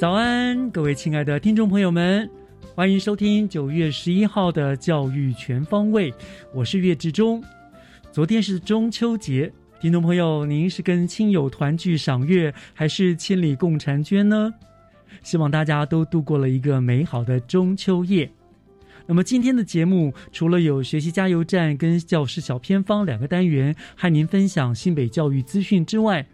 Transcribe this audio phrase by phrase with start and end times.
[0.00, 2.26] 早安，各位亲爱的听众朋友们，
[2.74, 6.10] 欢迎收听九月十一号的教育全方位，
[6.54, 7.44] 我是岳志忠。
[8.10, 14.54] 昨天是中秋节，听众朋友，您是跟亲友团聚赏月，还是千里共婵娟呢？
[15.22, 18.32] 希望大家都度过了一个美好的中秋夜。
[19.04, 26.26] 那么今天的节目除了有学习加油站跟教师小偏方两个单元，和您分享新北教育资讯之外，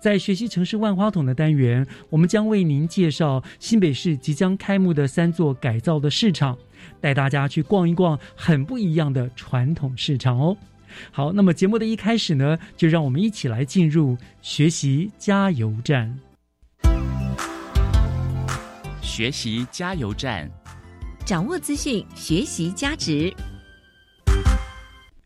[0.00, 6.56] 在学习城市万花筒的单元，我们将为您介绍新北市即将开幕的三座改造的市场，
[7.00, 10.56] 带大家去逛一逛很不一样的传统市场哦。
[11.10, 16.16] 好，那么节目的一开始呢，就让我们一起来进入学习加油站。
[19.00, 20.50] 学习加油站，
[21.24, 23.32] 掌握资讯，学习加值。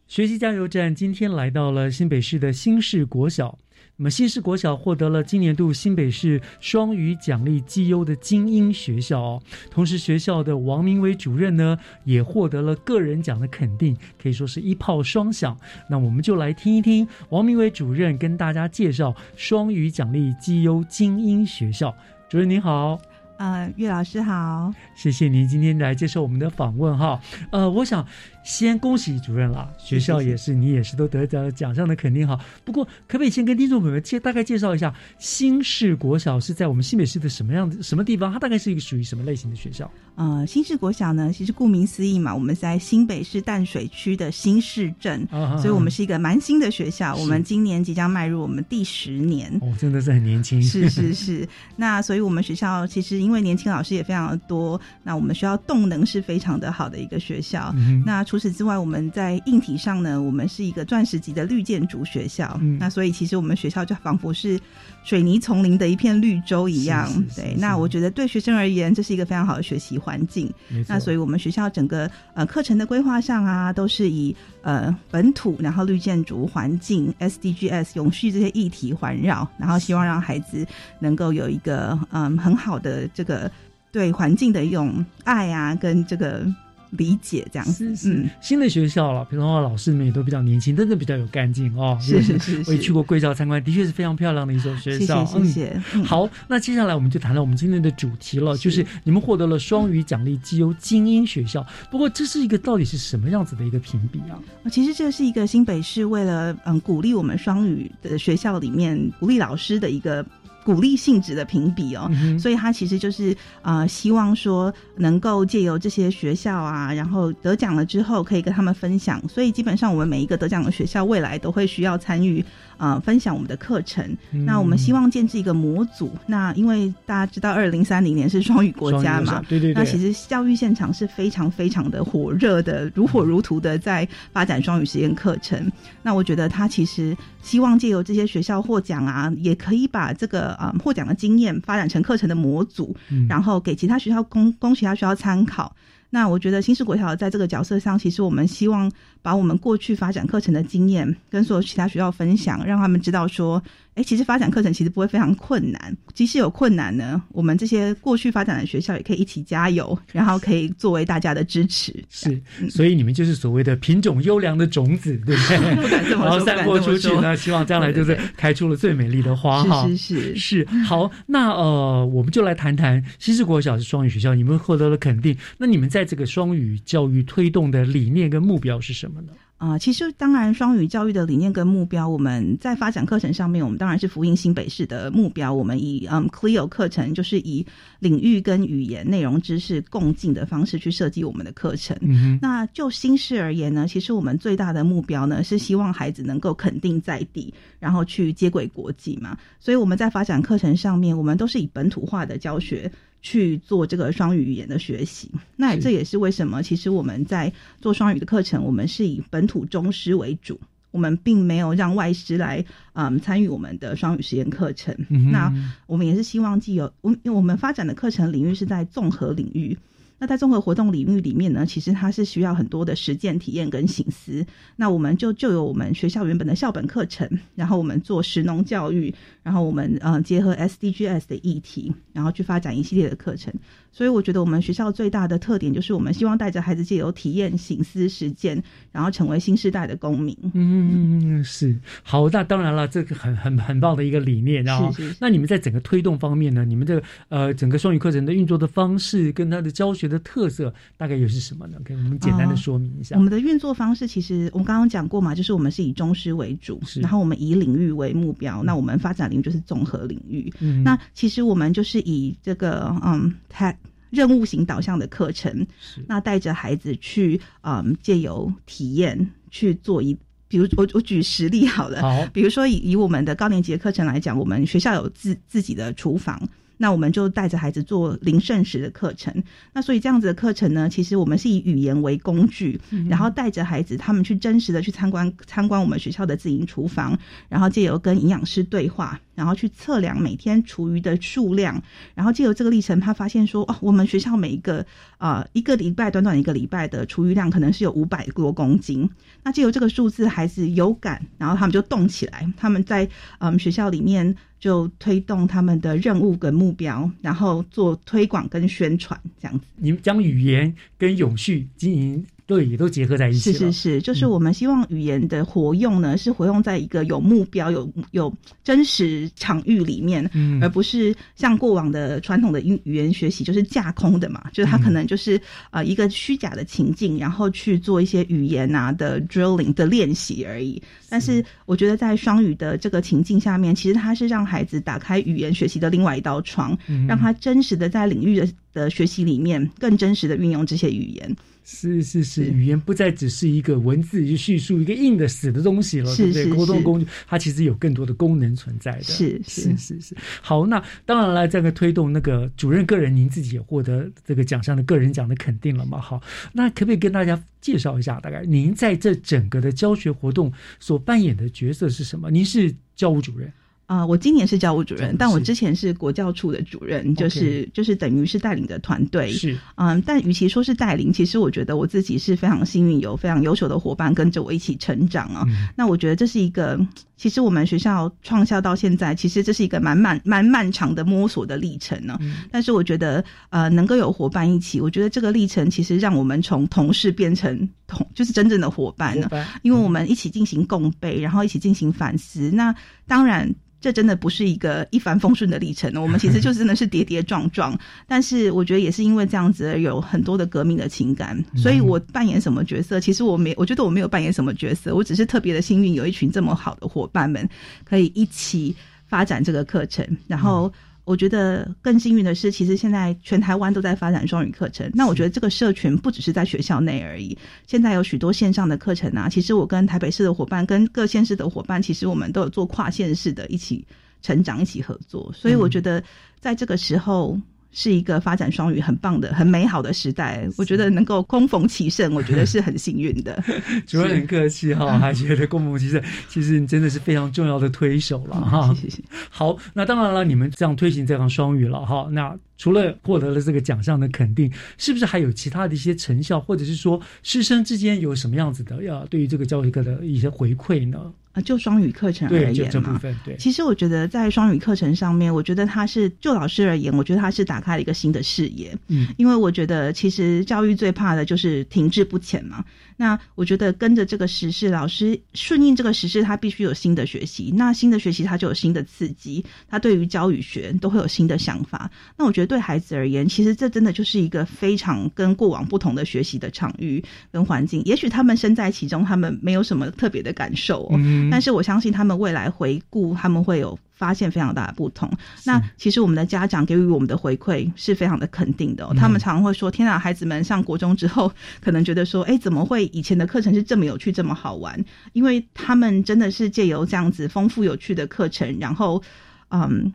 [0.07, 3.59] 学习加油站今天来到了新北市的新市国小。
[4.01, 9.43] 那么新市国小获得了今年度新北市双语奖励绩优的精英学校哦，
[9.73, 15.59] 同时学校的王明伟主任呢也获得了个人奖的肯定，可以说是一炮双响。
[15.91, 21.93] 那我们就来听一听王明伟主任跟大家介绍双语奖励绩优精英学校。
[22.29, 22.97] 主任您好。
[23.39, 27.21] 呃，岳老师好，谢谢您今天来接受我们的访问哈。
[27.53, 28.05] 呃，我想
[28.49, 32.43] 先恭喜主任啦，学校也是你也是都得到奖项的肯定哈。
[32.65, 38.33] 不过可不可以先跟听众朋友们介大概介绍一下新市国小是在我们新北市的什么样的什么地方？
[38.33, 39.89] 它大概是一个属于什么类型的学校？
[40.19, 47.15] 呃，新市国小呢，其实顾名思义嘛，我们在新北市淡水区的新市镇，啊所以我们是一个蛮新的学校。
[47.15, 49.49] 我们今年即将迈入我们第十年。
[49.63, 50.61] 哦，真的是很年轻。
[50.61, 57.73] 是是是， 那所以我们学校其实因为年轻老师也非常的多，那我们学校动能是非常的好的一个学校。
[57.77, 62.59] 嗯那除此之外，我们在硬体上呢，我们是一个钻石级的绿建筑学校。
[62.61, 64.59] 嗯那所以其实我们学校就仿佛是
[65.05, 67.07] 水泥丛林的一片绿洲一样。
[67.09, 70.53] 是是是对，是那我觉得对学生而言，这是一个非常好的学习环境。
[70.87, 80.67] 那所以我们学校整个呃课程的规划上啊，都是以呃本土，然后绿建筑、环境、SDGs 永续这些议题环绕，然后希望让孩子
[80.99, 83.51] 能够有一个嗯很好的这个
[83.91, 86.47] 对环境的一种爱啊，跟这个
[86.91, 87.95] 理解这样子。
[87.95, 91.97] 是是、嗯，新的学校了，平常话老师们也都比较年轻，真的比较有干劲哦。
[92.03, 95.25] 是是是是我也去过贵校参观，的确是非常漂亮的一所学校。
[95.25, 95.83] 谢谢谢。
[95.95, 101.67] 嗯好，那接下来我们就谈到我们今天的主题了，就是你们获得了双语奖励绩优精英学校。
[101.91, 104.39] 不过这是一个到底是什么样子的一个评比啊？
[104.71, 110.25] 其实这是一个新北市为了嗯鼓励我们双语的学校里面鼓励老师的一个。
[110.69, 122.45] 鼓励性质的评比哦，嗯所以他其实就是呃希望说能够借由这些学校啊，然后得奖了之后可以跟他们分享，所以基本上我们每一个得奖的学校未来都会需要参与
[122.79, 124.05] 呃分享我们的课程。
[124.33, 135.71] 嗯那我们希望建制一个模组，那因为大家知道二零三零年是双语国家嘛，对对对，那其实教育现场是非常非常的火热的，如火如荼的在发展双语实验课程。
[136.03, 145.75] 那我觉得他其实希望借由这些学校获奖啊，也可以把这个呃获奖的经验发展成课程的模组，嗯然后给其他学校供供其他学校参考。
[146.11, 148.91] 那我觉得新式国小在这个角色上，其实我们希望
[149.23, 153.63] 把我们过去发展课程的经验跟所有其他学校分享，让他们知道说，
[153.95, 155.97] 哎，其实发展课程其实不会非常困难。
[156.15, 161.95] 即使有困难呢，我们这些过去发展的学校也可以一起加油，然后可以作为大家的支持。
[162.11, 165.77] 是，所以你们就是所谓的品种优良的种子，对不对？
[165.83, 169.87] 不敢这么说， 然后散播出去呢，希望将来就是开出了最美丽的花哈。
[169.89, 170.67] 是是是。
[170.87, 175.37] 好，那呃，我们就来谈谈西式国小是双语学校，你们获得了肯定。
[175.57, 179.33] 那你们在这个双语教育推动的理念跟目标是什么呢？
[179.59, 185.53] 啊，其实当然，双语教育的理念跟目标，我们在发展课程上面，我们当然是福音新北市的目标。
[185.53, 187.67] 我们以嗯 Cleo 课程，就是以
[187.99, 191.99] 领域跟语言内容知识共进的方式去设计我们的课程。
[192.41, 199.37] 那就新市而言呢，其实我们最大的目标呢，是希望孩子能够肯定在地，然后去接轨国际嘛。
[199.59, 202.89] 所以我们在发展课程上面，我们都是以本土化的教学。
[203.21, 210.59] 去做这个双语语言的学习，那这也是为什么，其实我们在做双语的课程，我们是以本土中师为主，
[210.91, 214.95] 我们并没有让外师来嗯参与我们的双语实验课程。
[215.09, 215.53] 那
[215.87, 219.77] 我们也是希望既有我，因为我们发展的课程领域是在综合领域。
[220.19, 224.45] 那在综合活动领域里面呢，其实它是需要很多的实践体验跟醒思。
[224.77, 233.53] 那我们就就有我们学校原本的校本课程，然后我们做实农教育，然后我们呃结合 SDGs 的议题，然后去发展一系列的课程。
[233.91, 238.63] 所以我觉得我们学校最大的特点就是我们希望带着孩子借由体验、醒思、实践，
[238.93, 240.37] 然后成为新时代的公民。
[240.55, 242.29] 嗯，是好。
[242.31, 244.63] 那当然了，这个很很很棒的一个理念。
[244.63, 246.65] 然后，那你们在整个推动方面呢？
[246.65, 251.79] 你们的呃整个双语课程的运作的方式跟它的教学的特色大概又是什么呢？
[251.85, 253.17] 给我们简单的说明一下。
[253.17, 258.63] 我们的运作方式其实我们刚刚讲过嘛，就是我们是以中师为主，然后我们以领域为目标。
[258.63, 260.53] 那我们发展领域就是综合领域。
[260.61, 263.75] 嗯那其实我们就是以这个嗯，它。
[264.11, 265.67] 任务型导向的课程，
[266.07, 270.17] 那带着孩子去，嗯，借由体验去做一，
[270.49, 276.41] 比如我我举实例好了，好，比如说以以我们的高年级课程来讲，我们学校有自自己的厨房。
[276.79, 279.31] 那我们就带着孩子做零剩食的课程。
[279.75, 291.83] 那所以这样子的课程呢，其实我们是以语言为工具，然后带着孩子他们去真实的去参观参观我们学校的自营厨房，然后借由跟营养师对话，然后去测量每天厨余的数量，
[292.15, 294.85] 然后借由这个历程，他发现说哦，我们学校每一个
[295.19, 299.09] 啊一个礼拜短短一个礼拜的厨余量可能是有五百多公斤。
[299.43, 303.09] 那借由这个数字，孩子有感，然后他们就动起来，他们在
[303.39, 304.37] 嗯学校里面。
[304.59, 309.67] 就推动他们的任务跟目标，然后做推广跟宣传，这样子。
[309.77, 312.27] 你们将语言跟永续经营。
[312.49, 313.53] 对，也都结合在一起。
[313.53, 318.35] 是是是，就是我们希望语言的活用呢，是活用在一个有目标、有有
[318.65, 320.25] 真实场域里面，
[320.63, 324.47] 而不是像过往的传统的语语言学习，就是架空的嘛。
[324.51, 325.39] 就是它可能就是
[325.71, 330.83] 呃一个虚假的情境，然后去做一些语言啊的 drilling 的练习而已。
[331.11, 336.75] 但是我觉得在双语的这个情境下面，其实它是让孩子打开语言学习的另外一道窗，
[337.07, 341.37] 让他真实的在领域的的学习里面更真实的运用这些语言。
[341.71, 346.47] 是是是，语言不再只是一个文字去叙述一个硬的死的东西了，对不对？
[346.47, 349.03] 沟通工具它其实有更多的功能存在的。
[349.03, 350.17] 是是是是。
[350.41, 356.01] 好，那当然了，这个推动那个主任个人，您自己也获得这个奖项的个人奖的肯定了嘛？
[356.01, 356.23] 好，
[356.55, 362.31] 那可不可以跟大家介绍一下，大概您在这整个的教学活动所扮演的角色是什么？
[362.31, 363.53] 您是教务主任。
[363.89, 369.33] 啊，我今年是教务主任，但我之前是国教处的主任，就是就是等于是带领的团队。
[369.33, 375.43] 是，嗯，但与其说是带领，其实我觉得我自己是非常幸运，有非常优秀的伙伴跟着我一起成长啊。
[375.75, 376.79] 那我觉得这是一个，
[377.19, 382.19] 其实我们学校创校到现在，其实这是一个蛮漫蛮漫长的摸索的历程呢。
[382.51, 389.29] 但是我觉得，呃，能够有伙伴一起，我觉得这个历程其实让我们从同事变成同，就是真正的伙伴呢。
[389.63, 392.51] 因为我们一起进行共备，然后一起进行反思。
[392.55, 392.75] 那
[393.07, 393.53] 当然。
[393.81, 397.79] 这真的不是一个一帆风顺的历程呢，我们其实就真的是跌跌撞撞。
[398.09, 401.41] 但是我觉得也是因为这样子，有很多的革命的情感。
[401.55, 407.49] 所以我扮演什么角色，其实我没，我觉得我没有扮演什么角色，我只是特别的幸运，有一群这么好的伙伴们，
[407.85, 410.73] 可以一起发展这个课程，然后。
[411.05, 414.91] 我觉得更幸运的是，其实现在全台湾都在发展双语课程。
[414.93, 417.35] 那我觉得这个社群不只是在学校内而已，
[417.67, 419.27] 现在有许多线上的课程啊。
[419.27, 423.83] 其实我跟台北市的伙伴、跟各县市的伙伴，其实我们都有做跨县市的一起
[424.21, 425.33] 成长、一起合作。
[425.35, 426.05] 所以我觉得
[426.41, 427.41] 在这个时候。
[427.73, 430.49] 是一个发展双语很棒的、很美好的时代。
[430.57, 433.43] 我觉得能够攻逢其胜，我觉得是很幸运的。
[433.87, 438.75] 主任很客气哈，还觉得攻逢其胜，其实你真的是非常重要的推手了哈。
[438.75, 439.03] 谢谢。
[439.31, 442.09] 好，那当然了，你们这样推行这样双语了哈。
[442.13, 450.99] 那除了获得了这个奖项的肯定，是不是还有其他的一些成效，或者是说师生之间有什么样子的要对于这个教育课的一些回馈呢？
[451.33, 458.77] 呃，就双语课程而言嘛，对，其实我觉得在双语课程上面，我觉得他是就老师而言，我觉得他是打开了一个新的视野。
[458.89, 462.65] 嗯，因为我觉得其实教育最怕的就是停滞不前嘛。
[462.99, 467.55] 那我觉得跟着这个时事，老师顺应这个时事，他必须有新的学习。
[467.57, 471.91] 那新的学习，他就有新的刺激，他对于教与学都会有新的想法。
[472.17, 477.81] 那我觉得对孩子而言，其实这真的就是一个非常跟过往不同的学习的场域跟环境。
[477.85, 480.97] 也许他们身在其中，他们没有什么特别的感受哦。
[480.99, 485.11] 嗯，但是我相信他们未来回顾，他们会有发现非常大的不同。
[485.45, 494.83] 那其实我们的家长给予我们的回馈是非常的肯定的、哦，嗯他们常常会说：“天啊，孩子们上国中之后， 可能觉得说，哎，怎么会以前的课程是这么有趣、这么好玩？
[495.13, 499.03] 因为他们真的是借由这样子丰富有趣的课程，然后，
[499.51, 499.93] 嗯，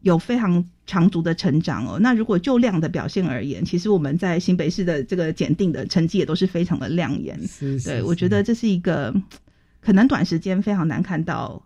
[0.00, 1.98] 有非常长足的成长哦。
[2.00, 7.38] 那如果就量的表现而言，其实我们在新北市的这个检定的成绩也都是非常的亮眼。
[7.46, 9.14] 是，是对，我觉得这是一个
[9.80, 11.60] 可能短时间非常难看到，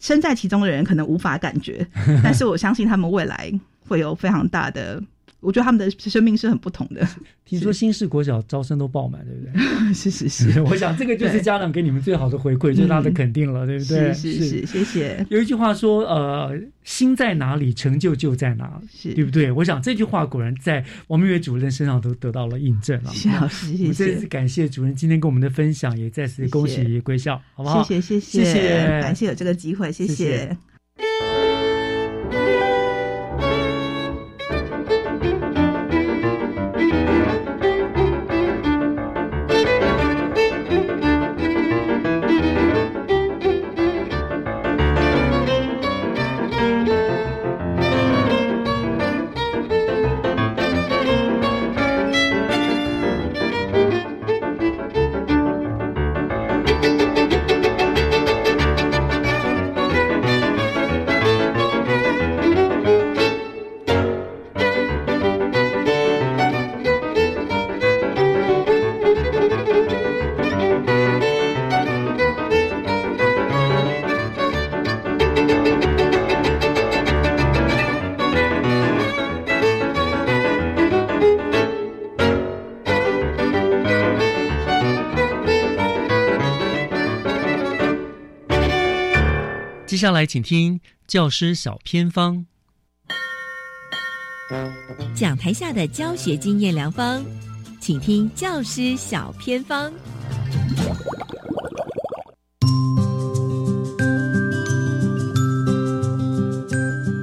[0.00, 1.86] 身在其中的人可能无法感觉，
[2.24, 3.52] 但是我相信他们未来
[3.86, 5.00] 会有非常大的。
[5.40, 7.06] 我觉得他们的生命是很不同的。
[7.44, 9.92] 听说新式国小招生都爆满，对不对？
[9.92, 14.14] 是 是是， 我想这个就是家长给你们最好的回馈，最大的肯定了，对不对？
[14.14, 15.26] 是是是，谢谢。
[15.30, 19.50] 有一句话说，呃，心在哪里，成就就在哪里，是对不对？
[19.50, 23.10] 我想这句话果然在王明月主任身上都得到了印证了。
[23.10, 24.14] 谢老师，谢谢。
[24.14, 27.82] 再次感谢主任今天跟我们的分享，也再次恭喜归校，好不好？
[27.82, 30.56] 谢谢谢谢谢，感谢有这个机会，谢谢。
[90.00, 92.46] 下来，请听教师小偏方，
[95.14, 97.22] 讲台下的教学经验良方，
[97.82, 99.92] 请听教师小偏方。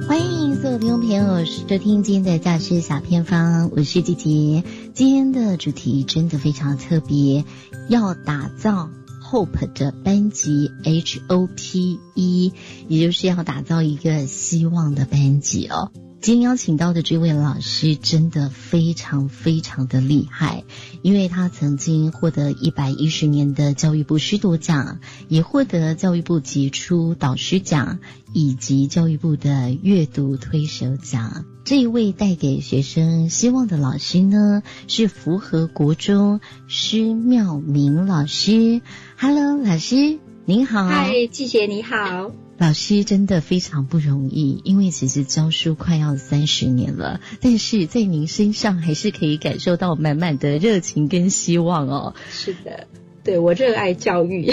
[0.06, 4.62] 欢迎所有听众朋友收听今天的教师小偏方，我是季杰。
[4.94, 7.44] 今天的主题真的非常特别，
[7.88, 8.88] 要打造。
[9.30, 12.52] Hope 的班级 H O P E，
[12.88, 15.92] 也就是要打造一个希望的班级哦。
[16.22, 20.64] 今天邀请到的这位老师真的非常非常的厉害，
[21.02, 27.98] 因为他曾经获得一百一十年的教育部师铎奖，也获得教育部杰出导师奖
[28.32, 31.44] 以及教育部的阅读推手奖。
[31.68, 38.80] 这一位带给学生希望的老师呢，是符合国中施妙明老师。
[39.18, 40.86] Hello，老师您好。
[40.86, 42.32] 嗨，季姐你好。
[42.56, 52.14] 老师真的非常不容易，因为其实教书快要三十年了，但是在您身上还是可以感受到满满的热情跟希望哦。
[52.30, 52.86] 是的，
[53.22, 54.50] 对我热爱教育。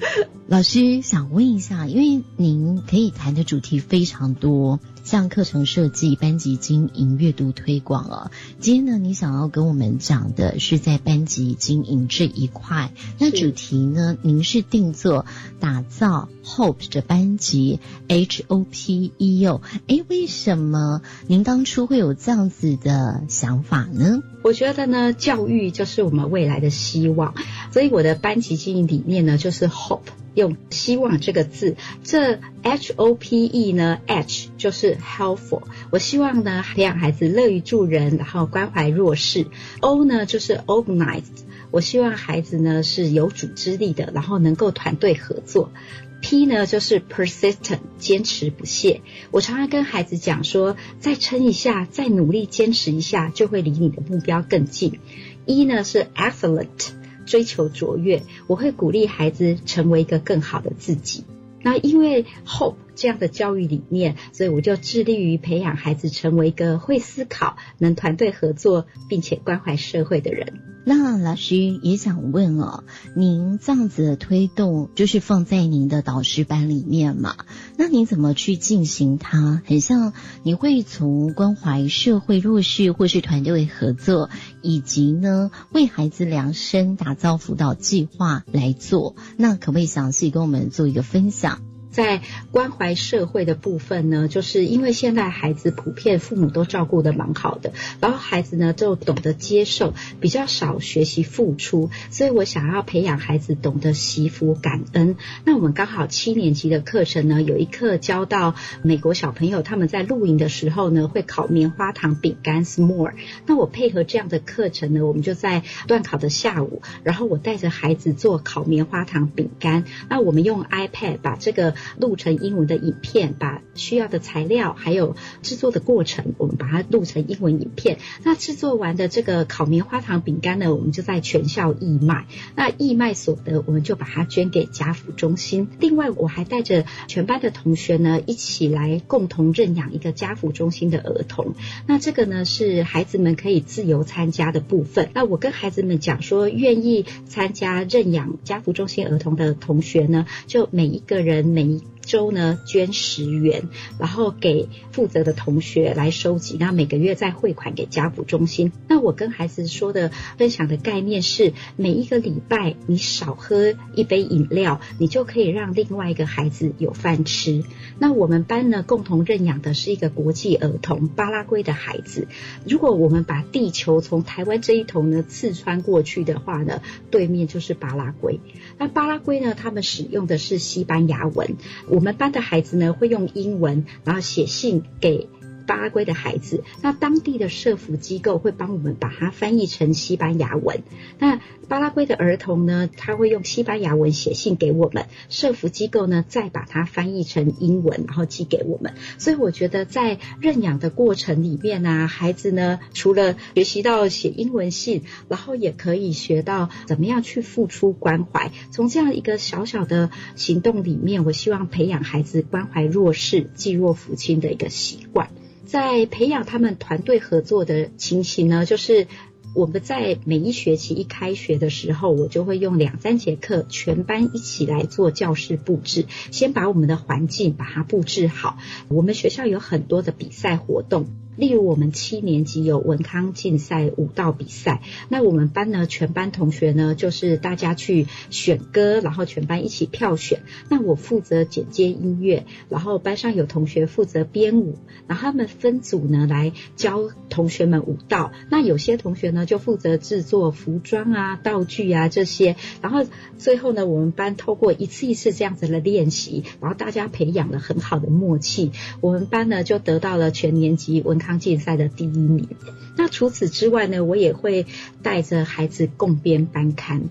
[0.48, 8.30] 老师想问一下，因为您可以谈的主题非常多，像课程设计、班级经营、阅读推广哦。
[8.60, 15.26] 今天呢，你想要跟我们讲的是在班级经营这一块，那主题呢，您是定做
[15.60, 19.62] 打造 Hope 的班级 H O P E O。
[19.86, 24.22] 哎，为什么您当初会有这样子的想法呢？
[24.42, 27.34] 我觉得呢，教育就是我们未来的希望，
[27.72, 30.00] 所以我的班级经营理念呢，就是 Hope。
[30.38, 39.46] 用希望这个字，这 H O P E 呢，H 就是 helpful，我希望呢培养孩子乐于助人，然后关怀弱势。
[39.80, 45.72] O 呢就是 organized，我希望孩子呢是有组织力的，然后能够团队合作。
[46.20, 49.02] P 呢就是 persistent，坚持不懈。
[49.30, 54.98] 我常常跟孩子讲说，再撑一下，再努力坚持一下，就会离你的目标更近。
[55.46, 56.97] E 呢是 excellent。
[57.28, 61.24] 追求卓越，我会鼓励孩子成为一个更好的自己。
[61.60, 70.77] 那因为 Hope 这样的教育理念，所以我就致力于培养孩子成为一个会思考、能团队合作并且关怀社会的人。
[70.90, 72.82] 那老师也想问哦，
[73.14, 77.36] 您这样子的推动，就是放在您的导师班里面嘛？
[77.76, 79.60] 那您怎么去进行它？
[79.66, 84.30] 很像你会从关怀社会弱势或是团队合作，
[84.62, 89.14] 以及呢为孩子量身打造辅导计划来做。
[89.36, 91.67] 那可不可以详细跟我们做一个分享？
[91.90, 105.16] 在关怀社会的部分呢，就是因为现在孩子普遍父母都照顾的蛮好的，然后孩子呢就懂得接受，比较少学习付出，所以我想要培养孩子懂得惜福感恩。
[105.44, 113.14] 那我们刚好七年级的课程呢，有一课教到美国小朋友他们在露营的时候呢会烤棉花糖饼干 s'more。
[113.46, 119.84] 那我配合这样的课程呢，我们就在断考的下午，然后我带着孩子做烤棉花糖饼干。
[120.08, 127.98] 那我们用 iPad 把这个录成英文的影片，把需要的材料还有制作的过程，我们把它录成英文影片。
[128.24, 132.26] 那制作完的这个烤棉花糖饼干呢，我们就在全校义卖。
[132.56, 135.68] 那义卖所得，我们就把它捐给家福中心。
[135.78, 141.54] 另外，我还带着全班的同学呢，一起来共同认养一个家福中心的儿童。
[141.86, 145.10] 那这个呢，是孩子们可以自由参加的部分。
[145.14, 158.72] 那我跟孩子们讲说，愿意参加认养家福中心儿童的同学呢，就每一个人每一周呢捐十元，然后给负责的同学来收集，那每个月再汇款给家福中心。
[158.88, 167.62] 那我跟孩子说的分享的概念是，每一个礼拜你少喝一杯饮料，你就可以让另外一个孩子有饭吃。
[167.98, 172.26] 那我们班呢共同认养的是一个国际儿童巴拉圭的孩子。
[172.66, 178.40] 如果我们把地球从台湾这一头呢刺穿过去的话呢，对面就是巴拉圭。
[178.78, 181.56] 那巴拉圭呢，他们使用的是西班牙文。
[181.98, 185.28] 我们班的孩子呢，会用英文，然后写信给
[185.68, 186.64] 巴拉圭的孩子。
[186.82, 190.82] 那当地的社福机构会帮我们把它翻译成西班牙文。
[191.18, 198.94] 那巴拉圭的儿童呢，他会用西班牙文写信给我们，社福机构呢再把它翻译成英文，然后寄给我们。
[199.18, 208.50] 所以我觉得在认养的过程里面呢，孩子呢除了学习到写英文信，然后也可以学到怎么样去付出关怀。
[208.72, 215.28] 从这样一个小小的行动里面，我希望培养孩子关怀弱势、济弱扶倾的一个习惯。
[215.68, 219.06] 在培养他们团队合作的情形呢，就是
[219.54, 228.56] 我们在每一学期一开学的时候，我就会用两三节课，全班一起来做教室布置，先把我们的环境把它布置好。
[228.88, 231.06] 我们学校有很多的比赛活动。
[231.38, 234.82] 例如，我们七年级有文康竞赛、舞蹈比赛。
[235.08, 240.40] 那我们班呢，全班同学呢，就是大家去选歌，然后全班一起票选。
[240.68, 248.32] 那我负责剪接音乐，然后班上有同学负责编舞，然后他们分组呢来教同学们舞蹈。
[248.50, 252.56] 那有些同学呢就负责制作服装啊、道具啊这些。
[252.82, 253.06] 然后
[253.38, 258.72] 最后呢，我们班透过一次一次这样子的练习，然后大家培养了很好的默契。
[259.00, 261.27] 我们班呢就得到了全年级文康。
[261.36, 262.48] 竞赛的第一名。
[262.96, 264.66] 那除此之外呢，我也会
[265.02, 267.10] 带着孩子共编班刊。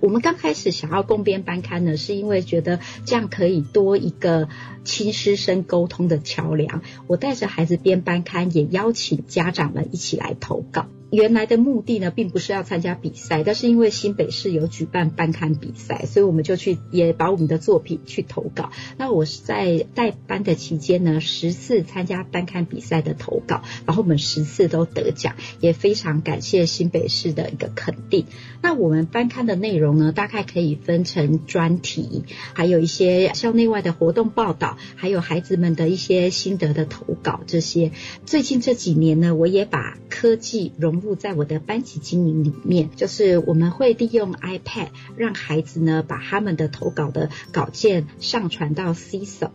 [0.00, 4.48] 我们刚开始想要共编班刊呢，是因为觉得这样可以多一个
[4.84, 6.82] 亲师生沟通的桥梁。
[7.06, 10.88] 我带着孩子编班刊，也邀请家长们一起来投稿。
[11.14, 18.70] 原来的目的呢，并不是要参加比赛，但是因为新北市有举办班刊比赛，所以我们就去也把我们的作品去投稿。
[18.98, 28.26] 那我是在带班的期间呢，十次参加班刊比赛的投稿，然后我们十次都得奖，也非常感谢新北市的一个肯定。
[28.60, 32.24] 那我们班刊的内容呢，大概可以分成专题，
[32.54, 37.92] 还有一些校内外的活动报道，还有孩子们的一些心得的投稿这些。
[38.24, 49.50] 最近这几年呢，我也把科技融入在我的班级经营里面，就是我们会利用 iPad 让孩子呢把他们的投稿的稿件上传到 CIS。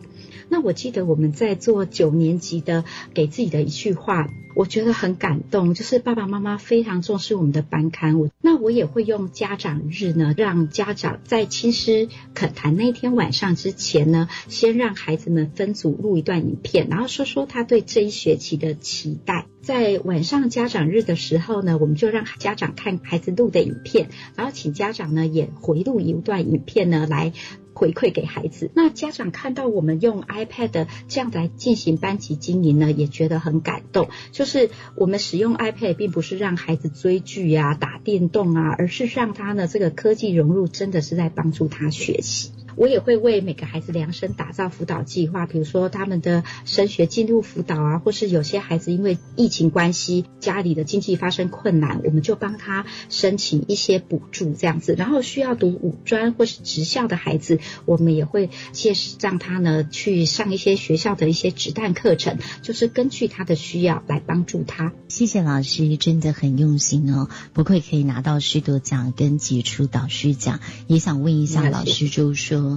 [0.50, 2.84] 那我记得我们在做九年级的
[3.14, 8.18] 给自己的一句话，我觉得很感动，就是爸爸妈妈非常重视我们的班刊。
[8.18, 19.46] 我那我也会用家长日呢，让家长在亲师恳谈那天晚上之前呢，先让孩子们分组录一段影片，然后说说他对这一学期的期待。
[19.62, 27.32] 在晚上家长日的时候呢，我们就让家长看孩子录的影片，然后请家长呢也回录一段影片呢来。
[27.72, 34.08] 回馈给孩子，那家长看到我们用 iPad 这样来进行班级经营呢，也觉得很感动。
[34.32, 42.50] 就是我们使用 iPad 并不是让孩子追剧啊、打电动啊，而是让他呢这个科技融入，真的是在帮助他学习。
[42.80, 54.94] 我也会为每个孩子量身打造辅导计划，比如说他们的升学进度辅导啊，或是有些孩子因为疫情关系，家里的经济发生困难，我们就帮他申请一些补助这样子。
[54.96, 64.94] 然后需要读五专或是职校的孩子，我们也会介绍让他呢去上一些学校的一些职弹课程，就是根据他的需要来帮助他。
[65.08, 70.60] 谢谢老师，真的很用心哦，不愧可以拿到师铎奖跟杰出导师奖。
[70.86, 72.69] 也想问一下老师，就是说。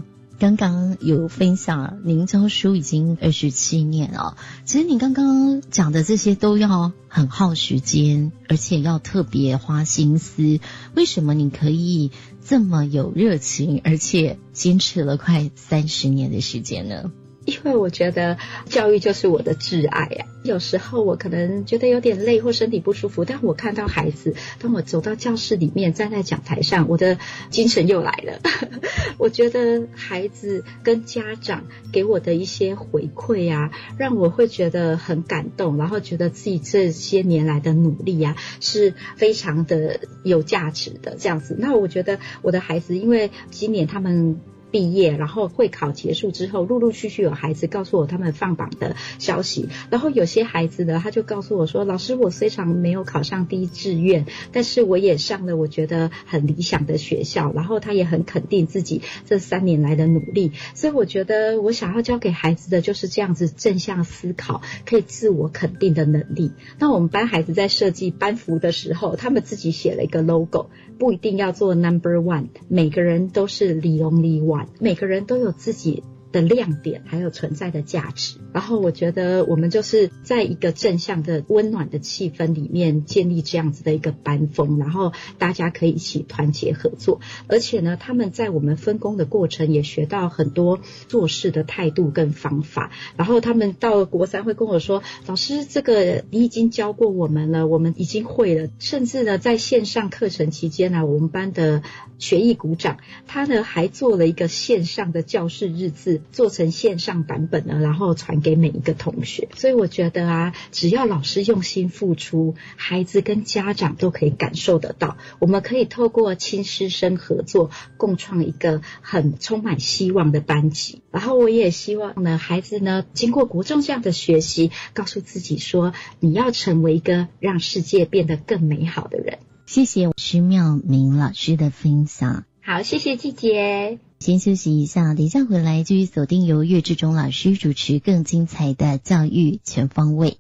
[0.43, 4.36] 刚刚有分享，您教书已经二十七年了。
[4.65, 10.60] 其实你刚刚讲的这些都要很耗时间，而且要特别花心思。
[10.95, 12.12] 为什么你可以
[12.45, 17.10] 这么有热情，而且坚持了快三十年的时间呢？
[17.45, 20.25] 因为我觉得教育就是我的挚爱呀。
[20.43, 27.17] 有时候我可能觉得有点累或身体不舒服，但我看到孩子，当我走到教室里面，站在讲台上，我的
[27.49, 28.39] 精神又来了。
[29.17, 41.56] 我觉得孩子跟家长给我的一些回馈啊，让我会觉得很感动，然后觉得自己这些年来的努力啊，是非常的有价值的这样子。
[41.58, 44.41] 那我觉得我的孩子，因为今年他们。
[44.74, 49.70] 毕业，然后会考结束之后，陆陆续续有孩子告诉我他们放榜的消息。
[49.92, 60.54] 然后有些孩子呢，他就告诉我说：“老师，我虽然没有考上第一志愿，但是我也上了我觉得很理想的学校。”然后他也很肯定自己这三年来的努力。
[60.74, 66.52] 所以我觉得我想要教给孩子的就是这样子正向思考，可以自我肯定的能力。
[66.80, 74.62] 那我们班孩子在设计班服的时候，他们自己写了一个 logo，不一定要做 number one，每个人都是 the only one。
[74.80, 76.04] 每个人都有自己。
[76.34, 101.84] 的亮点还有存在的价值，然后我觉得我们就是在一个正向的温暖的气氛里面建立这样子的一个班风，然后大家可以一起团结合作，而且呢，他们在我们分工的过程也学到很多做事的态度跟方法，然后他们到国三会跟我说：“老师，这个你已经教过我们了，我们已经会了。”甚至呢，在线上课程期间呢，我们班的
[102.17, 106.23] 学艺股长他呢还做了一个线上的教室日志。
[106.32, 109.50] 做成线上版本呢，然后传给每一个同学。
[109.56, 115.18] 所以我觉得啊，只要老师用心付出，孩子跟家长都可以感受得到。
[115.40, 121.02] 我们可以透过亲师生合作，共创一个很充满希望的班级。
[121.12, 129.40] 然后我也希望呢，孩子呢，经过国中这样的学习，告诉自己说，你要成为一个让世界变得更美好的人。
[129.66, 132.46] 谢谢徐妙明老师的分享。
[132.62, 134.12] 好，谢谢季姐。
[134.24, 140.38] 先休息一下，等一下回来继续锁定由岳志忠老师主持更精彩的教育全方位。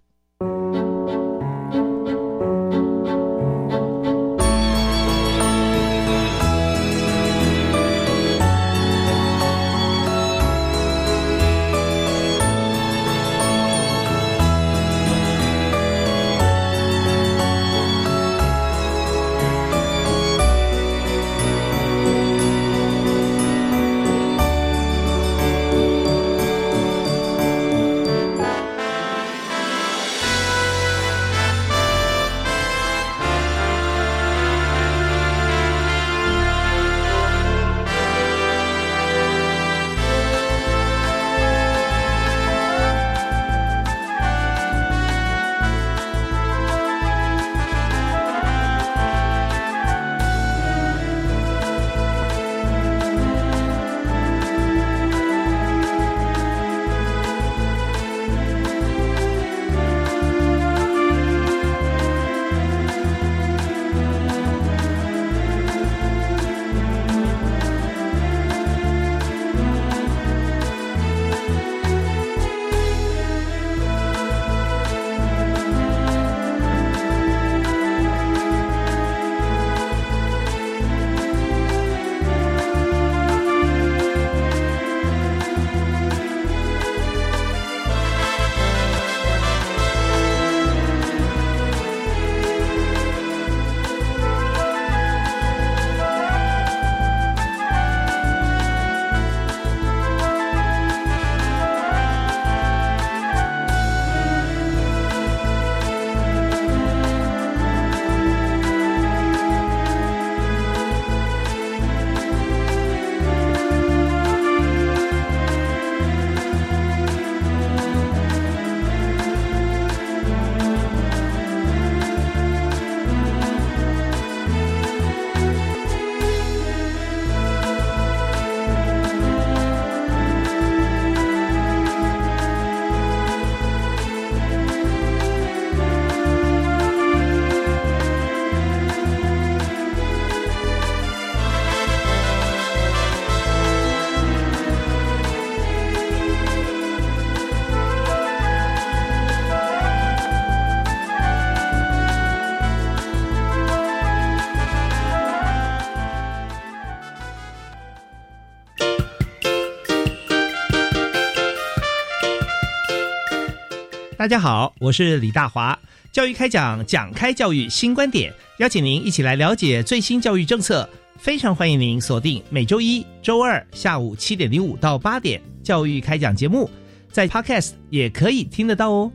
[164.23, 165.77] 大家好，我是李大华。
[166.13, 170.89] 教育开讲，讲开教育新观点，邀请您一起来了解最新教育政策。
[171.17, 176.69] 非常欢迎您锁定每周一、周二下午七点零五到八点教育开讲节目，
[177.11, 179.11] 在 Podcast 也可以听得到哦。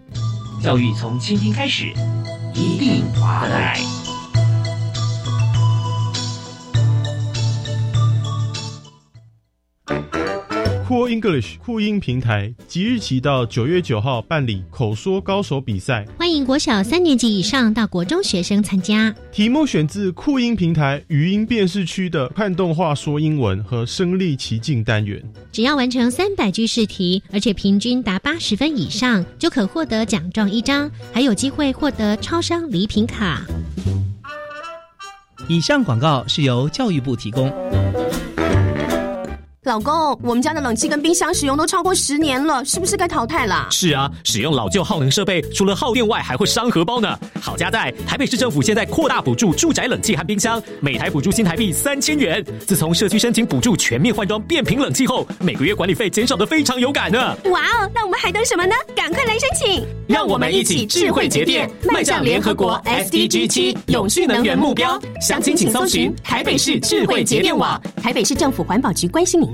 [0.63, 1.87] 教育从倾听开始，
[2.55, 3.81] 一定划得来。
[10.89, 19.15] 酷 English 酷音平台即日起到九月九号办理口说高手比赛，欢迎国小三年级以上到国中学生参加。
[19.31, 25.23] 题目选自酷音平台语音辨识区的看动画说英文和身临其境单元。
[25.53, 33.43] 只要完成三百句试题，而且平均达八十分以上，就可获得奖状一张，还有机会获得超商礼品卡。
[35.51, 37.53] 以上广告是由教育部提供。
[39.69, 43.67] 老公，我们家的冷气跟冰箱使用都超过十年了，是不是该淘汰了？
[43.71, 47.19] 是啊，使用老旧耗能设备，除了耗电外，还会伤荷包呢。
[47.39, 52.43] 好家在台北市政府现在扩大补助住宅冷气和冰箱，每台补助新台币三千元。
[52.67, 57.37] 自从社区申请补助全面换装变频冷气后，每个月管理费减少的非常有感呢。
[57.51, 58.75] 哇哦，那我们还等什么呢？
[58.97, 59.87] 赶快来申请！
[60.09, 64.99] 让我们一起智慧节电，迈向联合国 SDG 七永续能源目标。
[65.21, 67.79] 详情请搜寻台北市智慧节电网。
[68.03, 69.49] 台北市政府环保局关心您。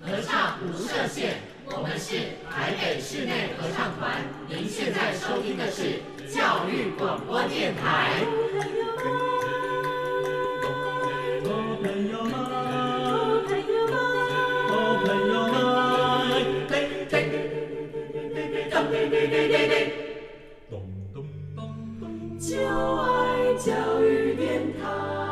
[0.00, 2.16] 合唱无设限，我们是
[2.50, 4.10] 台北室内合唱团。
[4.48, 6.00] 您现在收听的是
[6.34, 8.24] 教育广播电台。
[22.40, 22.56] 就
[22.96, 25.27] 爱教育电台。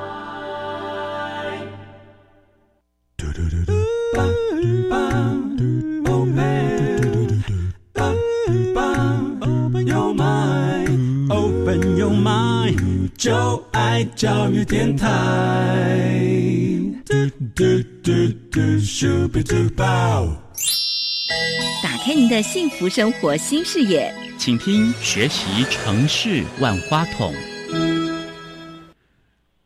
[13.16, 15.08] 就爱教育电台。
[21.82, 27.32] 打开您的幸福生活新视野，请听学习城市万花筒。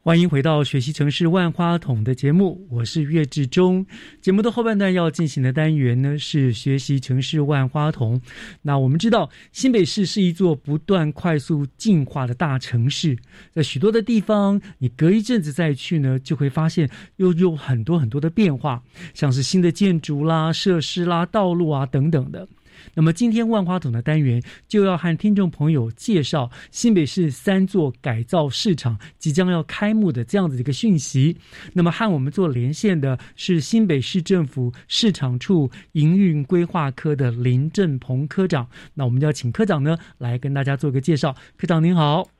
[0.02, 3.84] 欢迎回到学习城市万花筒的节目，我是岳志忠。
[4.22, 8.18] 节目的后半段要进行的单元呢是学习城市万花筒。
[8.62, 13.14] 那我们知道新北市是一座不断快速进化的大城市，
[13.52, 18.82] 在许多的地方，你隔一阵子再去呢，就会发现又有很多很多的变化，
[19.12, 22.48] 像是新的建筑啦、设施啦、道路啊等等的。
[22.94, 31.36] 那么今天万花筒的单元就要和听众朋友介绍新北市三座改造市场即将要开幕的这样子一个讯息。
[31.72, 38.68] 那么和我们做连线的是新北市政府市场处营运规划科的林振鹏科长。
[38.94, 41.34] 那我们就要请科长呢来跟大家做个介绍。
[41.56, 42.39] 科长您好。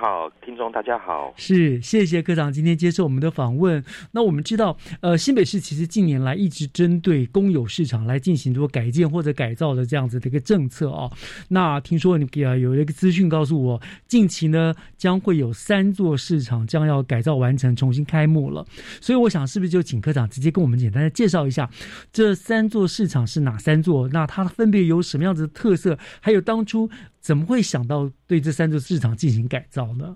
[0.00, 3.82] 好，听众大家好，是谢谢科长今天接受我们的访问。
[4.12, 11.10] 那我们知道，呃，新北市其实近年来一直针对公有市场来进行做改建或者改造的这样子的一个政策啊。
[11.48, 18.64] 那听说你啊有一个资讯告诉我，近期呢将会有三座市场将要改造完成，重新开幕了。
[19.00, 21.68] 所以我想，是不是就请科长直接跟我们简单的介绍一下
[22.12, 24.08] 这三座市场是哪三座？
[24.08, 25.98] 那它分别有什么样子的特色？
[26.20, 26.88] 还有当初。
[27.24, 30.14] 怎么会想到对这三座市场进行改造呢？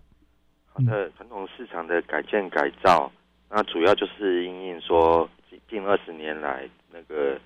[0.66, 3.10] 好的，传统市场的改建改造，
[3.48, 5.26] 那主要就是因应说
[5.70, 7.40] 近二十年来那个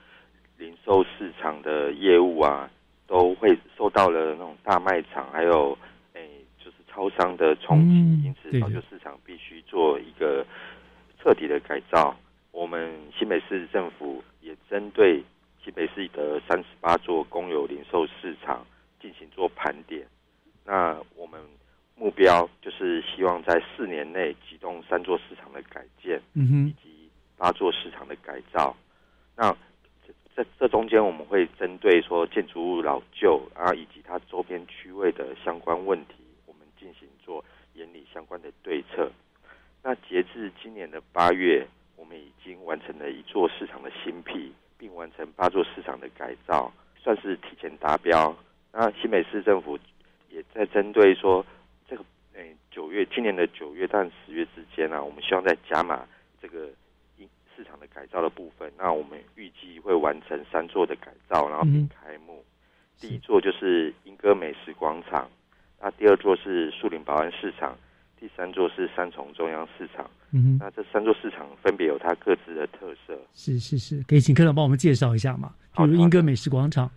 [0.59, 2.68] 零售市场的业务啊，
[3.07, 5.79] 都会受到了那种大卖场还有
[6.14, 10.44] 诶就是超商的冲击，因此造就市场必须做一个
[11.22, 12.12] 彻底的改造。
[12.51, 15.22] 我们新北市政府也针对
[15.62, 18.66] 新北市的三十八座公有零售市场。
[19.03, 20.07] 进行做盘点，
[20.65, 21.41] 那我们
[21.97, 28.77] 目标就是希望在四年内启动三座市场的改建，以及八座市场的改造。
[29.37, 29.53] 那
[30.37, 36.15] 这这中间我们会针对说建筑物老旧啊，以及它周边区位的相关问题，
[36.47, 39.11] 我们进行做研理相关的对策。
[39.83, 48.35] 那截至今年的八月，我们已经完成了一座市场的新辟，并完成八座市场的改造，算是提前达标。
[48.73, 49.79] 那新北市政府
[50.31, 51.45] 也在针对说
[51.87, 56.03] 这个，诶，九月今年的九月到十月之间呢，我们希望在加码
[56.41, 56.71] 这个
[57.55, 58.73] 市场的改造的部分。
[58.79, 62.43] 那我们预计会完成三座的改造，然后并开幕。
[62.99, 65.29] 第一座就是莺歌美食广场，
[65.79, 67.77] 那第二座是树林保安市场，
[68.19, 70.11] 第三座是三重中央市场。
[70.31, 73.21] 嗯那这三座市场分别有它各自的特色。
[73.35, 75.53] 是是是，可以请科长帮我们介绍一下嘛？
[75.77, 76.85] 比如莺歌美食广场。
[76.87, 76.91] 莺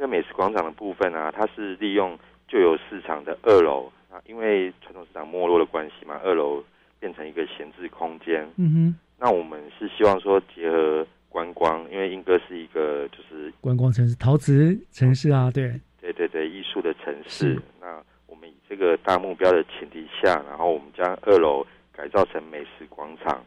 [0.00, 6.64] 歌美食广场的部分啊，它是利用旧有市场的二楼啊，因为传统市场没落的关系嘛，二楼
[6.98, 8.48] 变成一个闲置空间。
[8.56, 17.60] 嗯哼，那我们是希望说结合观光，因为莺歌是一个就是观光城市、陶瓷城市啊，对，对对对艺术的城市。
[17.78, 23.44] 那我们以这个大目标的前提下，然后我们将二楼改造成美食广场，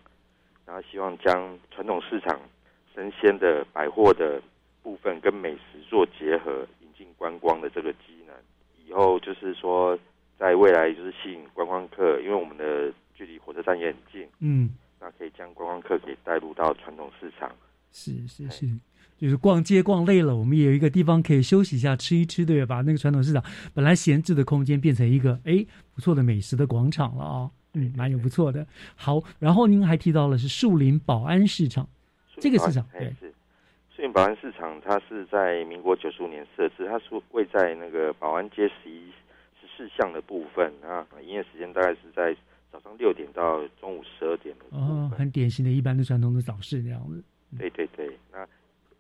[0.68, 2.40] 然后希望将传统市场
[2.94, 4.40] 生鲜的百货的
[4.84, 8.36] 部分跟美食做结合，引进观光的这个机能。
[8.86, 9.98] 以后就是说，
[10.38, 14.70] 在未来就是吸引观光客，因为我们的距离火车站也很近，嗯，
[15.00, 17.50] 那可以将观光客给带入到传统市场。
[17.92, 18.68] 是是是，
[19.18, 22.76] 就是逛街逛累了，我们也有一个地方可以休息一下，吃一吃，对吧？
[22.76, 23.44] 把那个传统市场
[23.74, 28.66] 本来闲置的空间变成一个哎不错的美食的广场了啊、嗯，蛮有不错的。
[28.96, 31.88] 好，然后您还提到了是树林保安市场，
[32.38, 33.14] 这个市场对
[34.12, 39.12] 保安市场，它是在民国九十五年设置，它是位在那个保安街十一
[39.62, 42.36] 十四巷的部分啊，营业时间大概是在
[42.72, 44.66] 早上六点到中午十二点的。
[44.72, 47.24] 哦，很典型的一般的传统的早市那样子。
[47.58, 48.46] 对对对，那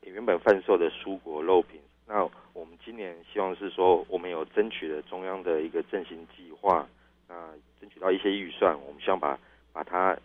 [0.03, 6.87] 原本贩售的蔬果肉品，那我们今年希望是说，我们有争取了中央的一个振兴计划，
[7.27, 7.35] 那
[7.81, 9.37] 争取到一些预算，我们希望把
[9.73, 10.15] 把它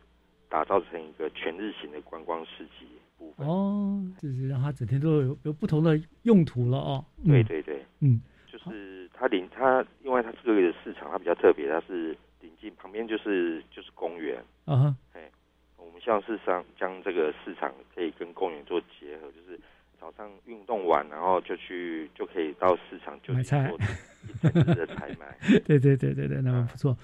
[0.49, 2.87] 打造成一个全日型的观光市集
[3.19, 3.47] 部分。
[3.47, 7.05] 哦，就是让它整天都有有不同的用途了哦。
[7.25, 7.33] 嗯。
[7.33, 15.31] 对对对，嗯，就是它临它，因为它这个市场它比较特别，它是临近旁边就是就是公园，啊哈，哎，
[15.77, 19.59] 我们希望是上将这个市场可以跟公园做结合，就是
[20.01, 23.69] 早上运动完，然后就去就可以到市场就去买菜。
[23.69, 25.37] 做一整日的采买。
[25.67, 26.97] 对对对对对，那么不错。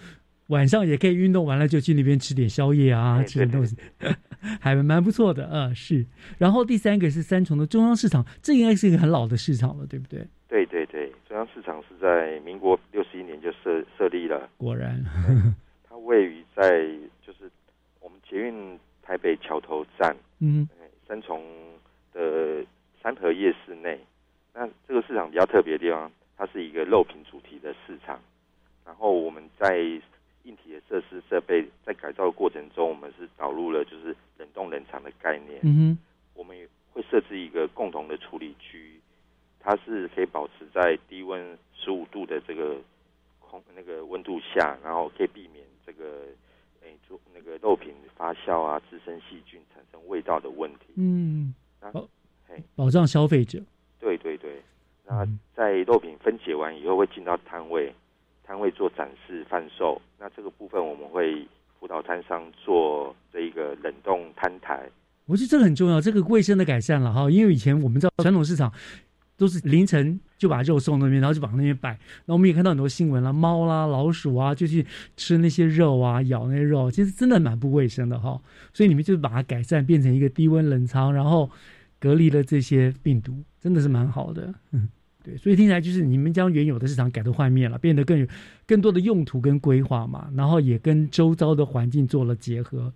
[0.48, 3.74] 晚上也可以运动完了就去那边吃点宵夜啊，哎吃点东西，
[4.60, 5.48] 还蛮不错的。
[5.52, 6.06] 嗯，是。
[6.38, 10.26] 然后第三个是三重的中央市场，这应该是一个很老的市场了，对不对？
[10.48, 15.04] 对对对，中央市场是在民国六十一年就设设立了，果然，
[15.88, 16.86] 它位于在
[17.26, 17.50] 就是
[18.00, 21.42] 我们捷运台北桥头站，嗯哎三重
[22.12, 22.64] 的
[23.02, 23.98] 三河夜市内。
[24.54, 28.20] 那这个市场比较特别的地方，它是一个肉品主题的市场。
[28.86, 29.78] 然后我们在
[30.44, 35.60] 硬体的设施设备在改造的过程中，我们是导入了就是冷冻冷藏的概念。
[35.62, 35.98] 嗯哼，
[36.34, 39.00] 我们也会设置一个共同的处理区，
[39.58, 42.76] 它是可以保持在低温十五度的这个
[43.40, 46.26] 空那个温度下，然后可以避免这个
[46.82, 50.92] 诶做那个肉品发酵啊，滋生细菌，产生味道的问题。
[50.96, 52.08] 嗯，那保
[52.46, 53.58] 嘿保障消费者。
[53.98, 54.60] 对对对，
[55.06, 57.90] 那在肉品分解完以后会进到摊位，
[58.46, 60.00] 摊位做展示贩售。
[60.18, 61.46] 那这个部分我们会
[61.78, 64.88] 辅导摊商做这一个冷冻摊台。
[65.26, 68.70] 我觉得这个很重要，这个卫生的改善了哈，因为以前我们知道传统市场
[69.36, 78.38] 都是凌晨就把肉送那边，然后就往那边摆，然后我们也看到很多新闻啦，猫啦、老鼠啊就去吃那些肉啊，咬那些肉，其实真的蛮不卫生的哈。
[78.74, 81.50] 所以你们就是把它改善变成一个低温冷藏，然后
[81.98, 84.52] 隔离了这些病毒，真的是蛮好的。
[85.24, 88.26] 对，所以听起来就是你们将原有的市场改头换面了，变得更有
[88.66, 92.92] 更多的用途跟规划嘛，然后也跟周遭的环境做了结合，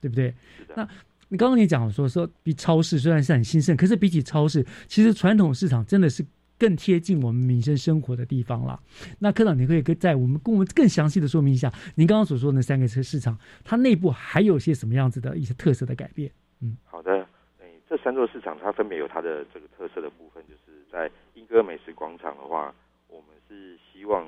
[0.00, 0.32] 对不对？
[0.76, 0.88] 那
[1.28, 6.24] 你刚刚你讲说说比超市虽然是很兴盛，可是比起超市，其实传统市场真的是
[6.56, 8.78] 更贴近我们民生生活的地方了。
[9.18, 16.30] 那科长，你可以跟在我们跟我们更详细的说明一下，您刚刚所说的那三个车市场，它内部还有些什么样子的一些特色的改变？
[16.60, 17.26] 嗯，好的，
[17.58, 22.72] 诶，这三座市场它分别有它的这个特色的部分，就是在莺歌美食广场的话，
[23.08, 24.24] 我们是希望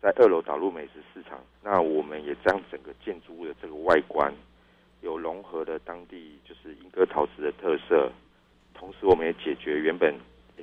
[0.00, 4.32] 在二楼导入美食市场，那我们也将整个建筑物的这个外观
[5.00, 8.12] 有融合了当地就是莺歌陶瓷的特色，
[8.72, 10.14] 同时我们也解决原本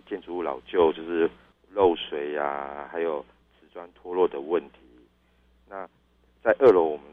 [0.08, 1.30] 建筑物老旧就是
[1.72, 3.20] 漏水呀、还有
[3.60, 4.80] 瓷砖脱落的问题。
[5.68, 5.86] 那
[6.42, 7.06] 在二楼我们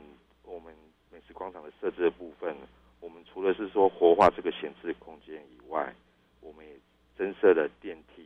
[0.44, 0.72] 我们
[1.11, 2.54] 美食广场的设置的部分，
[3.00, 5.92] 我们除了是说活化这个闲置空间以外，
[6.40, 6.72] 我们也
[7.18, 8.24] 增设了电梯，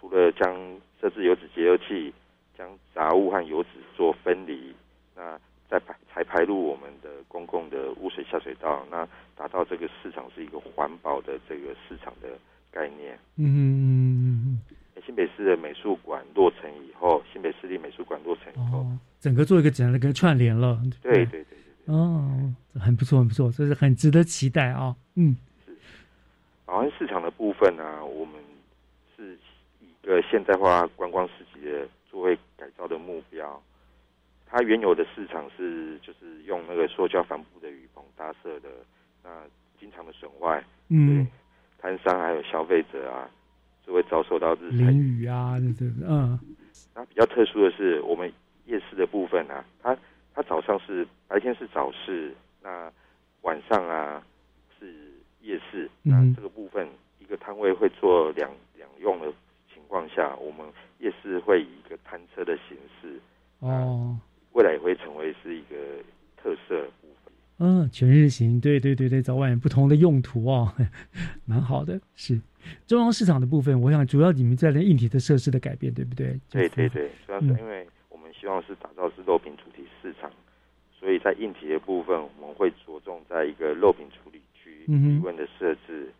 [0.00, 0.56] 除了将
[0.98, 2.12] 设置油脂节油器，
[2.56, 4.74] 将杂物和油脂做分离，
[5.14, 5.38] 那
[5.68, 12.28] 再排才排入我们的公共的污水下水道，那达到这个市场是一个环保的这个市场的
[12.70, 13.18] 概念。
[13.36, 14.58] 嗯，
[15.04, 18.86] 新北市的美术馆落成以后，新北市立美术馆落成以后，
[19.20, 20.80] 整个做一个简单的跟串联了。
[21.02, 25.36] 对对对哦，很不错，很不错，这是很值得期待啊、嗯，
[26.64, 28.34] 保安市场的部分呢、我们
[30.10, 33.62] 个现代化观光市集的作为改造的目标。
[34.46, 38.68] 它原有的市场是就是用那个塑胶帆布的雨棚搭设的，
[39.22, 39.30] 那
[39.78, 41.24] 经常的损坏，嗯，
[41.78, 43.30] 摊商还有消费者啊，
[43.86, 46.38] 就会遭受到日晒淋雨啊，对对对，嗯
[46.92, 48.32] 那比较特殊的是，我们
[48.66, 49.96] 夜市的部分啊，它
[50.34, 52.90] 它早上是白天是早市，那
[53.42, 54.20] 晚上啊
[54.80, 54.92] 是
[55.42, 55.88] 夜市。
[56.02, 56.88] 那嗯这个部分
[57.20, 59.32] 一个摊位会做两两用的
[59.80, 60.66] 情况下，我们
[60.98, 63.20] 夜市会以一个摊车的形式，
[63.60, 64.18] 哦。
[64.52, 65.76] 未来也会成为是一个
[66.36, 67.32] 特色部分。
[67.58, 70.72] 嗯，全日型，对对对对，早晚不同的用途哦，
[71.46, 72.00] 蛮好的。
[72.16, 72.40] 是
[72.84, 76.38] 中央市场的部分，我想主要你们在那硬体的设施的改变，对不对？
[76.50, 80.28] 对对对，主要是嗯因为我们希望是打造是肉品主题市场，
[80.98, 86.12] 所以在硬体的部分，我们会着重在一个肉品处理区嗯哼低温的设置。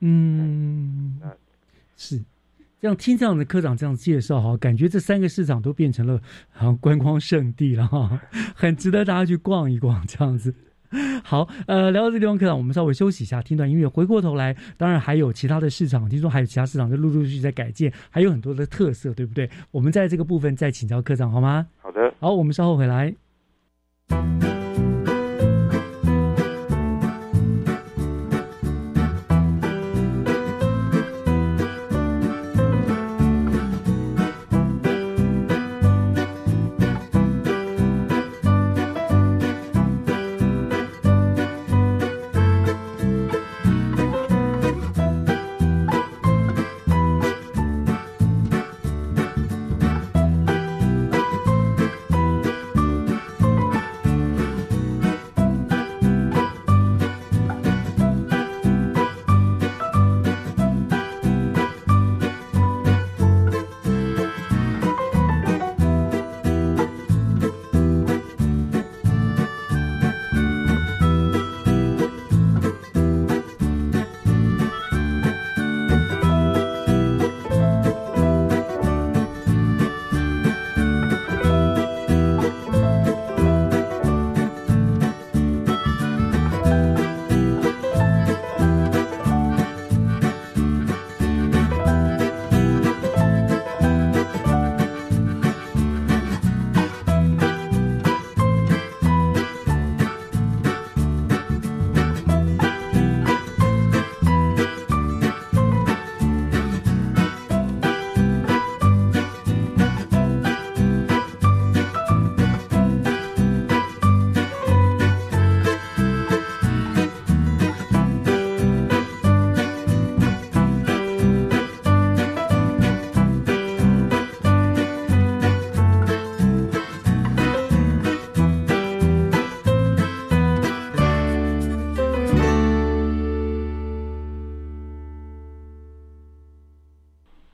[0.00, 1.34] 嗯，那
[1.96, 2.20] 是
[2.82, 6.20] 这样听这样的科长这样介绍哈，感觉这三个市场都变成了
[6.50, 8.20] 好像观光圣地了哈，
[8.56, 10.52] 很值得大家去逛一逛这样子。
[11.22, 13.86] 好，呃，聊到这个地方，科长，我们稍微休息一下，听段音乐。
[13.86, 19.48] 回过头来，当然还有其他的市场，听说还有其他市场在陆陆续续在改建，还有很多的特色，对不对？
[19.70, 21.64] 我们在这个部分再请教科长好吗？
[21.80, 23.14] 好的，好，我们稍后回来。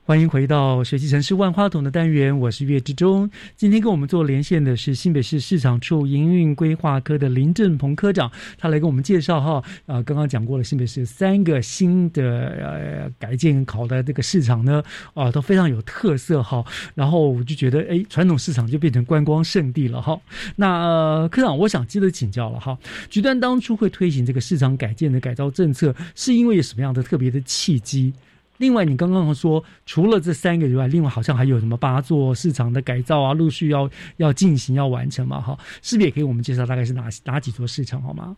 [0.09, 3.29] 欢迎回到学习城市万花筒的单元，我是岳志忠。
[3.55, 9.63] 今天跟我们做连线的是新北市市场处营运规划科的林正鹏科长，他来跟我们介绍哈。
[9.85, 14.81] 啊、刚刚讲过了，新北市三个新的呃改建考的这个市场呢，
[15.13, 16.65] 啊、都非常有特色哈。
[16.95, 20.19] 然后我就觉得，哎，传统市场就变成观光胜地了哈。
[20.55, 22.75] 那、呃、科长，我想接着请教了哈。
[23.11, 28.11] 局端当初会推行这个市场改建的改造政策，是因为有什么样的特别的契机？
[28.59, 35.39] 另外，你刚刚说除了这三个以外，另外好像还有什么八座市场的改造啊，陆续要要进行要完成嘛？
[35.39, 38.35] 哈，是不是也可以我们介绍大概是哪哪几座市场好吗？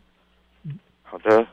[1.02, 1.46] 好的，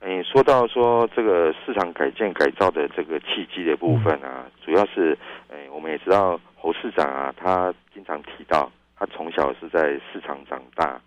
[0.00, 5.16] 诶，说到说这个市场改建改造的这个契机的部分啊，主要是
[5.48, 10.98] 诶，我们也知道侯市长啊，他经常提到他从小是在市场长大，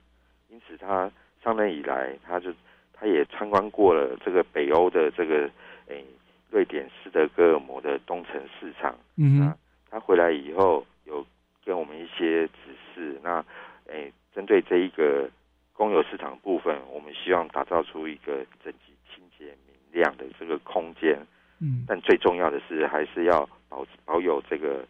[0.52, 1.10] 因此他
[1.44, 2.54] 上任以来，他就
[2.94, 5.50] 他也参观过了这个北欧的这个
[5.88, 6.06] 诶
[6.52, 8.94] 瑞典斯德哥尔摩的东城市场。
[9.16, 9.58] 嗯哼，
[9.90, 11.26] 他回来以后有
[11.66, 12.54] 跟我们一些指
[12.94, 13.44] 示，那
[13.88, 15.30] 诶，针对这一个
[15.74, 21.18] 公有市场部分，我们希望打造出一个整洁、清洁、明亮的这个空间。
[21.60, 24.86] 嗯，但最重要的是，还是要保保有这个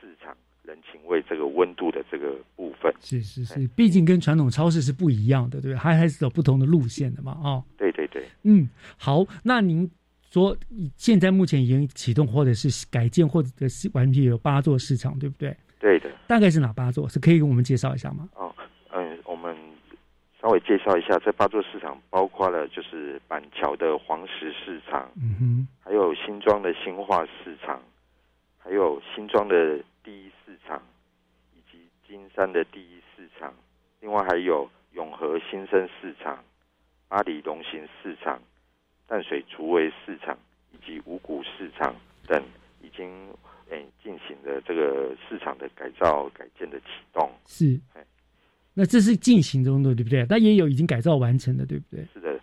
[0.00, 2.92] 市场人情味、这个温度的这个部分。
[3.00, 5.76] 是是是，毕竟跟传统超市是不一样的，对不对？
[5.76, 7.62] 还还是走不同的路线的嘛，哦。
[7.78, 9.88] 对对对，嗯，好，那您
[10.36, 10.54] 说
[10.96, 15.56] 现在目前已经启动或者是改建或者是完毕有八座市场，对不对？
[15.80, 16.10] 对的。
[16.26, 17.08] 大概是哪八座？
[17.08, 18.28] 是可以跟我们介绍一下吗？
[18.34, 18.54] 哦，
[18.90, 19.56] 嗯，我们
[20.42, 27.80] 稍微介绍一下，这八座市场包括了就是板桥的黄石市场，嗯哼，还有新庄的新化市场，
[28.58, 30.82] 还有新庄的第一市场，
[31.54, 33.54] 以及金山的第一市场，
[34.02, 36.38] 另外还有永和新生市场、
[37.08, 38.38] 阿里龙行市场、
[39.06, 40.36] 淡水厨卫市场
[40.72, 41.94] 以及五谷市场
[42.26, 42.42] 等
[42.82, 43.08] 已经
[43.70, 47.80] 诶进行了这个市场的改造改建的启动是，
[48.74, 50.26] 那这是进行中的对不对？
[50.28, 52.04] 但也有已经改造完成的对不对？
[52.12, 52.38] 是的，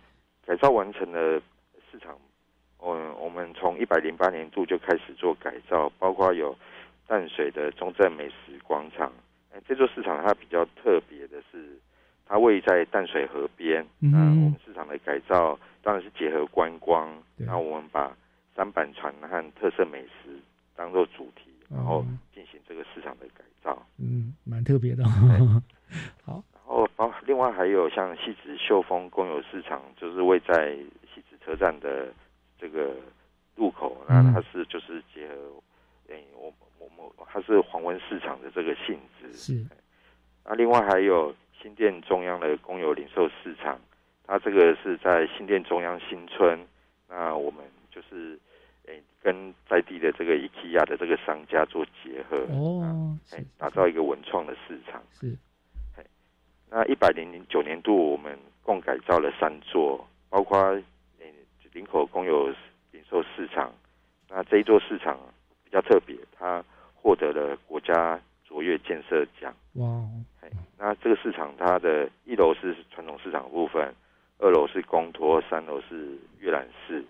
[0.46, 1.40] 改造完成的
[1.90, 2.18] 市场，
[2.78, 6.56] 嗯，我们从一百零八年度就开始做改造，包括有
[7.06, 9.12] 淡水的中正美食广场。
[9.52, 11.78] 诶，这座市场它比较特别的是。
[12.26, 13.86] 它位在淡水河边。
[14.00, 14.12] 嗯，
[14.44, 18.16] 我们市场的改造当然是结合观光，那我们把
[18.56, 20.38] 三板船和特色美食
[20.76, 22.04] 当做主题，然后
[22.34, 23.86] 进行这个市场的改造。
[23.98, 25.04] 嗯，蛮特别的。
[26.24, 30.74] 好，然后包另外还有像戏子秀峰公有市场，就是位在
[31.14, 32.12] 戏子车站的
[32.58, 32.96] 这个
[33.56, 35.34] 路口，那它是就是结合，
[36.08, 39.32] 诶，我我们它是黄昏市场的这个性质。
[39.32, 39.66] 是。
[40.44, 41.34] 那另外还有
[41.64, 43.80] 新店中央的公有零售市场，
[44.26, 46.60] 它这个是在新店中央新村，
[47.08, 48.38] 那我们就是
[48.84, 55.02] 诶跟在地的这个 IKEA 的这个商家做结合，哦，哎，打造一个文创的市场。
[55.18, 55.34] 是。
[56.68, 60.60] 那一百零零九年度，我们共改造了三座，包括
[61.18, 61.32] 诶
[61.72, 62.48] 林口公有
[62.90, 63.72] 零售市场。
[64.28, 65.18] 那这一座市场
[65.64, 66.62] 比较特别，它
[66.94, 69.54] 获得了国家卓越建设奖。
[71.24, 73.94] 市场它的一楼是传统市场部分，
[74.38, 77.02] 二楼是公托，三楼是阅览室。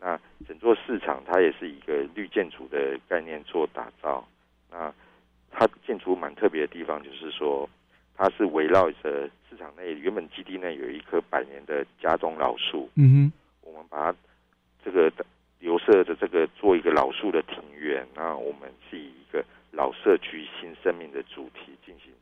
[0.00, 0.18] 那
[0.48, 4.26] 整座市场它也是一个绿建筑的概念做打造。
[4.68, 4.92] 那
[5.52, 7.70] 它建筑蛮特别的地方，就是说。
[8.16, 14.18] 它是围绕着市场内原本基地内有一棵百年的家中老树，嗯哼，我们把它
[14.84, 15.10] 这个
[15.58, 22.12] 留设的这个做一个老树的庭园，那我们是以一个老社区新生命的主题进行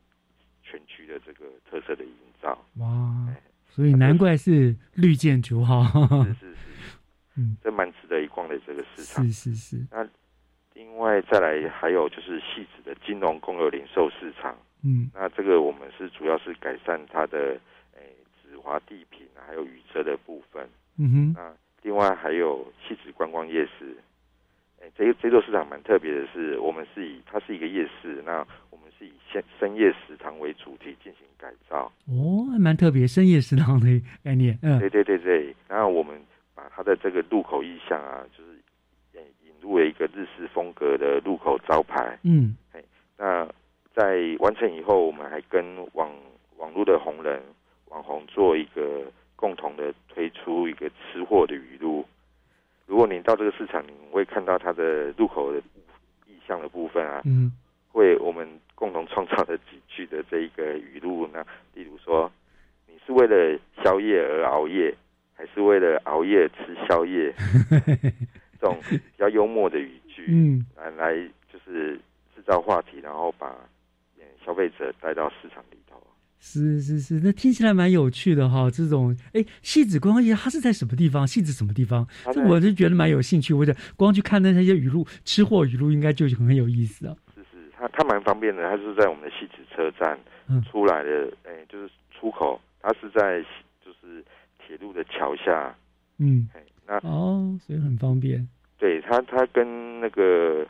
[0.63, 2.57] 全区的这个特色的营造。
[2.77, 2.87] 哇，
[3.69, 5.83] 所以难怪是绿建筑哈，
[6.25, 6.55] 是是是，
[7.37, 9.23] 嗯，这蛮值得一逛的这个市场。
[9.25, 9.87] 是是是。
[9.91, 10.07] 那
[10.73, 14.57] 另外再来还有就是细致的金融公有零售市场。
[14.81, 17.59] 嗯，那这个我们是主要是改善它的
[17.93, 20.67] 诶止滑地坪啊，还有雨遮的部分。
[20.97, 21.33] 嗯哼。
[21.35, 21.53] 那
[21.83, 23.95] 另外还有西子观光夜市，
[24.79, 31.91] 诶，这这座市场蛮特别的是，我们是以它是一个夜市，那我们是以深深夜食堂为主题进行改造。
[32.07, 33.87] 哦，还蛮特别，深夜食堂的
[34.23, 34.59] 概念。
[34.61, 35.55] 嗯，对对对对。
[35.67, 36.13] 然后我们
[36.53, 38.49] 把它的这个入口意象啊，就是
[39.47, 42.19] 引入了一个日式风格的入口招牌。
[42.23, 42.83] 嗯，哎，
[43.17, 43.47] 那。
[43.95, 45.61] 在完成以后，我们还跟
[45.93, 46.09] 网
[46.57, 47.41] 网络的红人
[47.89, 52.05] 网红做一个共同的推出一个吃货的语录。
[52.85, 55.59] 如果你到这个市场，你会看到它的入口的
[56.27, 57.51] 意向的部分啊，嗯，
[57.91, 61.45] 会我们共同创造的几句的这一个语录呢。
[63.09, 64.93] 是为了宵夜而熬夜，
[65.33, 67.33] 还是为了熬夜吃宵夜？
[68.61, 71.15] 这种比较幽默的语句，嗯，来来
[71.51, 71.95] 就是
[72.35, 73.55] 制造话题，然后把。
[74.45, 76.01] 消费者带到市场里头，
[76.39, 78.67] 是是是，那听起来蛮有趣的哈。
[78.71, 81.27] 这种哎，戏子观光夜，它是在什么地方？
[81.27, 82.07] 戏子什么地方？
[82.31, 83.53] 这我就觉得蛮有兴趣。
[83.53, 87.15] 我者光去看那些语录，吃货语录应该就很有意思啊。
[87.35, 88.67] 是是，它它蛮方便的。
[88.67, 90.17] 它是在我们的戏子车站
[90.71, 91.87] 出来的，哎，就是
[92.17, 93.41] 出口，它是在
[93.85, 94.23] 就是
[94.59, 95.75] 铁路的桥下。
[96.17, 96.49] 嗯，
[96.85, 98.47] 那哦，所以很方便。
[98.77, 100.67] 对它，它跟那个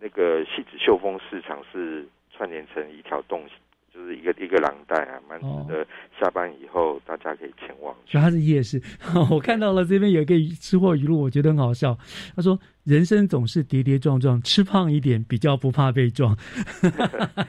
[0.00, 2.06] 那个戏子秀峰市场是。
[2.36, 3.46] 串联成一条动，
[3.94, 5.86] 就是一个一个廊带啊，蛮值得
[6.18, 7.94] 下班以后大家可以前往。
[8.06, 8.82] 主要是夜市，
[9.30, 11.96] 我看到了这边有一个吃货语录，我觉得很好笑。
[12.34, 16.36] 他说：“人生总是跌跌撞撞，吃胖一点比较不怕被撞。”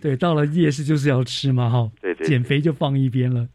[0.00, 3.48] 对，到了夜市就是要吃嘛，哈，对对，减肥就放一边了，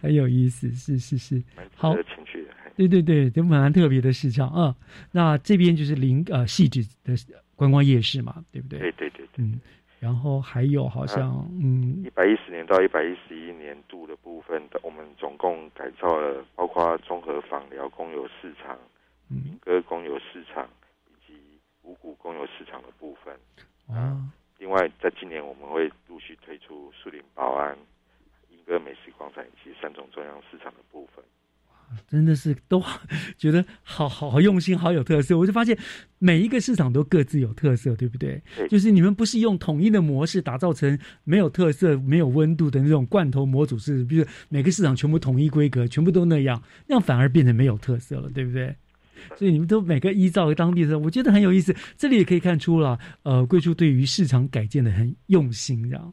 [0.00, 1.42] 很有意思，是是是，
[1.76, 4.74] 好情趣的，对对对，都蛮特别的市场啊。
[5.12, 7.14] 那这边就是临呃细致的
[7.54, 8.78] 观光夜市嘛，对不对？
[8.78, 9.60] 对对对，嗯。
[10.04, 18.78] 然后还有好像嗯，一百一十年到一百一十一年度的部分的，我们总共改造了包括综合访疗公有市场、
[19.28, 20.68] 民歌公有市场
[21.08, 23.34] 以及五谷公有市场的部分。
[23.88, 24.28] 啊，
[24.58, 27.74] 另外在今年我们会陆续推出树林保安、
[28.50, 31.24] 莺歌美食广场以及三种中央市场的部分。
[32.08, 32.82] 真的是都
[33.36, 35.36] 觉得好好好用心，好有特色。
[35.36, 35.76] 我就发现
[36.18, 38.42] 每一个市场都各自有特色，对不对？
[38.68, 48.74] 就是你们不是用统一的模式打造成没有特色、没有温度的那种罐头模组式，比如每个市场全部统一规格，全部都那样，那样反而变成没有特色了，对不对？
[49.36, 51.74] 所以你们都每个依照当地的，我觉得很有意思。
[51.96, 56.12] 这里也可以看出了，呃，贵处对于市场改建的很用心，这样。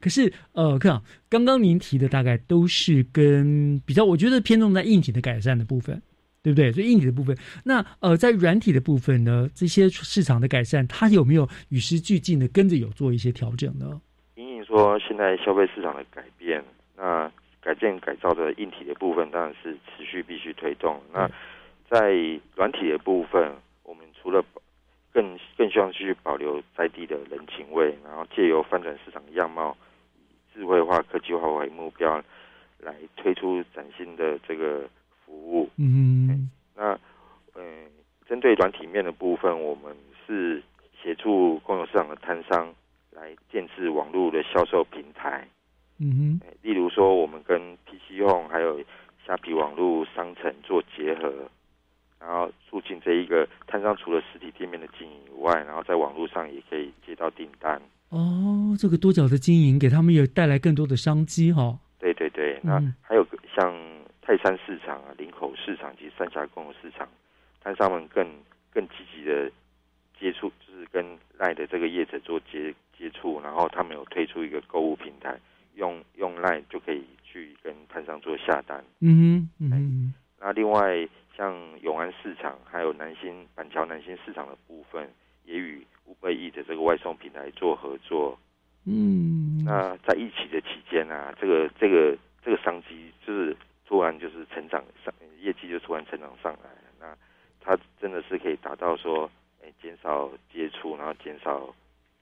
[0.00, 6.02] 可是，呃，看啊，刚刚您提的大概都是跟比较，我觉得偏重在硬体的改善的部分。
[6.40, 6.70] 对不对？
[6.72, 14.00] 所以硬体的部分，那呃，在软体的部分呢，这些市场的改善，它有没有与时俱进的跟着有做一些调整呢？
[14.36, 16.64] 隐隐说，现在消费市场的改变，
[16.96, 20.98] 那改建改造的硬体的部分当然是持续必须推动。
[21.12, 21.28] 那
[21.90, 22.14] 在
[22.54, 23.52] 软体的部分，
[23.82, 24.42] 我们除了
[25.18, 29.76] 更更希望去保留在地的人情味，然后借由翻转市场样貌，
[30.16, 32.22] 以智慧化、科技化为目标，
[32.78, 34.88] 来推出崭新的这个
[35.24, 35.68] 服务。
[35.76, 36.96] 嗯，那
[37.56, 37.90] 嗯，
[38.28, 40.62] 针对软体面的部分，我们是
[41.02, 42.72] 协助公有市场的摊商
[43.10, 45.48] 来建制网络的销售平台。
[45.98, 48.80] 嗯哼，例如说，我们跟 PC Home 还有
[49.26, 51.50] 虾皮网络商城做结合，
[52.20, 57.80] 然后促进这一个摊商除了实体店面的经营以外，然后在网络上也可以接到订单。
[58.10, 63.74] 哦，这个多角的经营给他们也带来更多的商机哈、对对对，那嗯还有像
[64.22, 67.06] 泰山市场啊、林口市场及三峡公有市场，
[67.62, 68.26] 摊商们更
[68.72, 69.50] 更积极的
[70.18, 71.04] 接触，就是跟
[71.38, 75.38] 赖的这个业者做接接触，然后他们有推出一个购物平台，
[75.74, 78.82] 用用赖就可以去跟摊商做下单。
[79.00, 81.06] 嗯哼，嗯哼，那另外
[81.38, 85.08] 像永安市场还有南新板桥南新市场的部分，
[85.44, 88.36] 也与五百亿的这个外送平台做合作。
[88.84, 96.88] 嗯，那在疫情的期间啊，这个这个这个商机就是突然就是成长上业绩就突然成长上来了。
[96.98, 97.16] 那
[97.60, 99.30] 它真的是可以达到说，
[99.62, 101.72] 诶、减少接触，然后减少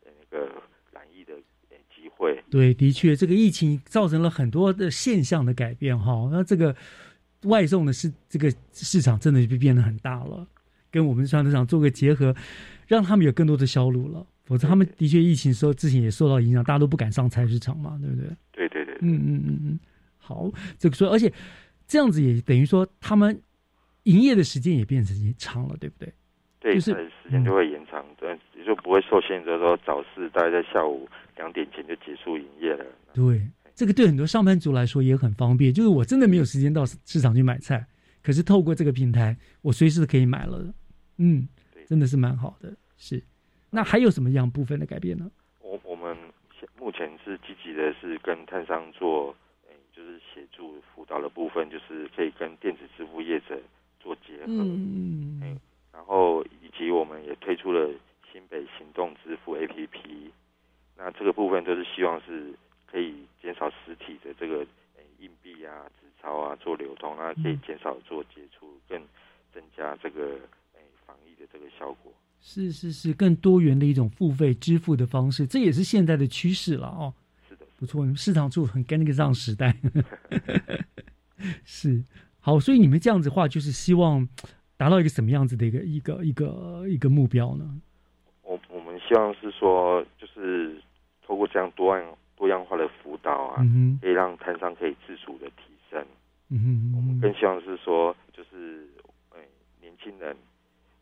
[0.04, 0.60] 呃那个
[0.92, 1.32] 染疫的
[1.70, 2.38] 诶机会。
[2.50, 6.28] 对，的确，这个疫情造成了很多的现象的改变哈。
[6.30, 6.76] 那这个
[7.44, 10.46] 外送的市这个市场真的就变得很大了，
[10.90, 12.34] 跟我们传统市场做个结合，
[12.86, 14.26] 让他们有更多的销路了。
[14.44, 18.28] 否则，他们的确疫情时候之前也受到影响，大家都不敢上菜市场嘛，对不对？
[18.52, 19.80] 对对对，嗯嗯嗯嗯，
[20.18, 21.32] 好，这个说，而且
[21.86, 23.40] 这样子也等于说，他们
[24.04, 26.12] 营业的时间也变成长了，对不对？
[26.60, 32.84] 对，就是时间就会延长，对，也就不会受限制说早市大概在下午两点前就结束营业了。
[33.12, 33.42] 对，
[33.76, 35.72] 这个对很多上班族来说也很方便。
[35.72, 37.86] 就是我真的没有时间到市场去买菜，
[38.22, 40.72] 可是透过这个平台，我随时可以买了。
[41.18, 41.46] 嗯，
[41.86, 42.74] 真的是蛮好的。
[42.96, 43.22] 是，
[43.70, 45.30] 那还有什么样部分的改变呢？
[45.60, 46.16] 我我们
[46.80, 49.36] 目前是积极的，是跟摊商做，
[49.68, 53.60] 诶、就是协助辅导的部分，就是可以跟电子支付业者
[54.00, 54.46] 做结合。
[54.46, 55.60] 嗯嗯，
[55.92, 57.90] 然后以及我们也推出了
[58.32, 60.30] 新北行动支付 APP，
[60.96, 62.54] 那这个部分都是希望是
[62.90, 64.58] 可以减少实体的这个
[64.96, 69.00] 诶硬币啊、纸钞啊做流通，那可以减少做接触，更
[69.52, 70.38] 增加这个
[70.74, 72.12] 诶防疫的这个效果。
[72.40, 77.12] 是是是，更多元的一种付费支付的方式，这也是现在的趋势了哦。
[77.48, 79.76] 是的，不错，你们市场处很跟那个上时代。
[81.64, 82.02] 是
[82.40, 84.26] 好，所以你们这样子的话，就是希望
[84.76, 87.80] 达到一个什么样子的一个一个一个一个目标呢？
[88.42, 90.80] 我我们希望是说，就是
[91.26, 92.16] 透过这样多样
[92.46, 96.06] 多样化的辅导啊，嗯可以让摊商可以自主的提升。
[96.48, 98.86] 嗯哼，我们更希望是说，就是
[99.30, 99.40] 诶、
[99.80, 100.36] 年轻人，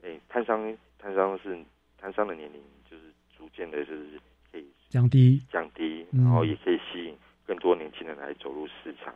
[0.01, 1.63] 诶、摊商摊商是
[1.99, 2.59] 摊商的年龄
[2.91, 3.03] 就是
[3.37, 4.19] 逐渐的就是
[4.51, 5.43] 可以降低。
[5.53, 6.25] 降低，嗯。
[6.25, 7.15] 然后也可以吸引
[7.47, 9.15] 更多年轻人来走入市场，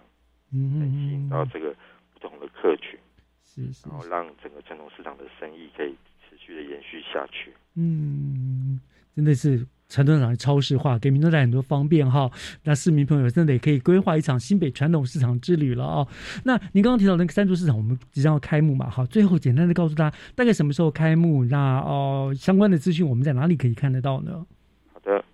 [0.53, 1.75] 嗯哼吸引到这个
[2.13, 2.99] 不同的客群，
[3.43, 5.97] 是是然后让整个传统市场的生意可以
[6.29, 7.55] 持续的延续下去。
[7.75, 8.79] 嗯，
[9.17, 12.31] 真的是传统市场超市化，给民众带来很多方便哈。
[12.65, 16.07] 那市民朋友真的也可以规划一场新北传统市场之旅了哦。
[16.45, 18.91] 那您刚刚提到那个三足市场，我们即将要开幕嘛？
[18.91, 21.45] 好，最后简单的告诉大家大概什么时候开幕？
[21.47, 24.45] 那哦、相关的资讯我们在哪里可以看得到呢？
[24.93, 25.25] 好的，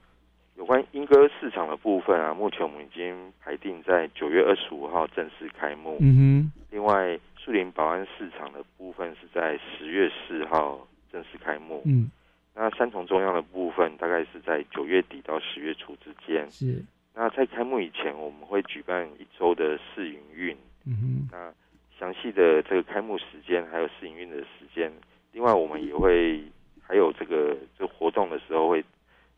[0.57, 5.97] 有关莺歌市场的部分啊，目前我们已经排定在九月二十五号正式开幕。
[5.99, 11.83] 嗯哼另外，树林保安市场的部分是在十月四号正式开幕。
[11.87, 12.09] 嗯，
[12.55, 16.49] 那三重中央的部分大概是在九月底到十月初之间。
[16.51, 16.83] 是，
[17.13, 20.57] 那在开幕以前，我们会举办一周的试营运。
[20.87, 21.53] 嗯哼，那
[21.99, 24.93] 详细的这个开幕时间还有试营运的时间，
[25.33, 26.43] 另外我们也会
[26.81, 28.81] 还有这个这活动的时候会，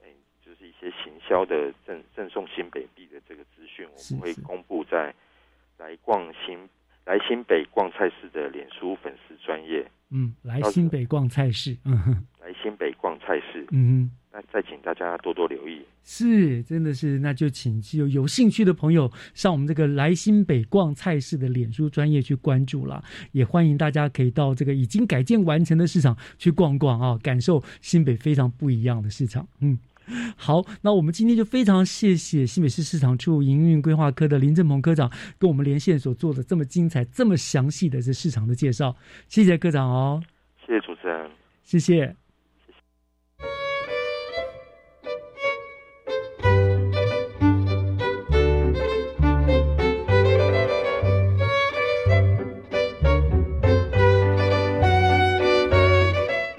[0.02, 0.08] 哎，
[0.44, 5.14] 就是一些行销的赠赠送新北币的这个资讯，我们会公布在
[5.78, 6.68] 来逛新
[7.06, 14.10] 来新北逛菜市的脸书粉丝专业，嗯，来新北逛菜市，嗯哼，来新北逛菜市，嗯哼。
[14.32, 15.80] 那再请大家多多留意。
[16.02, 23.02] 是，真的是，那就请有有兴趣的朋友上我们这个来新北逛菜市的脸书专业去关注啦，
[23.32, 29.48] 也欢迎大家可以到这个已经改建完成的市场去逛逛啊，感受新北非常不一样的市场。
[29.60, 29.78] 嗯，
[30.36, 38.94] 好，那我们今天就非常谢谢新北市市场处营运规划科的林正鹏科长跟我们连线所做的这么精彩、这么详细的这市场的介绍，
[39.28, 40.22] 谢谢科长哦，
[40.66, 41.30] 谢谢主持人。
[41.62, 42.16] 谢谢。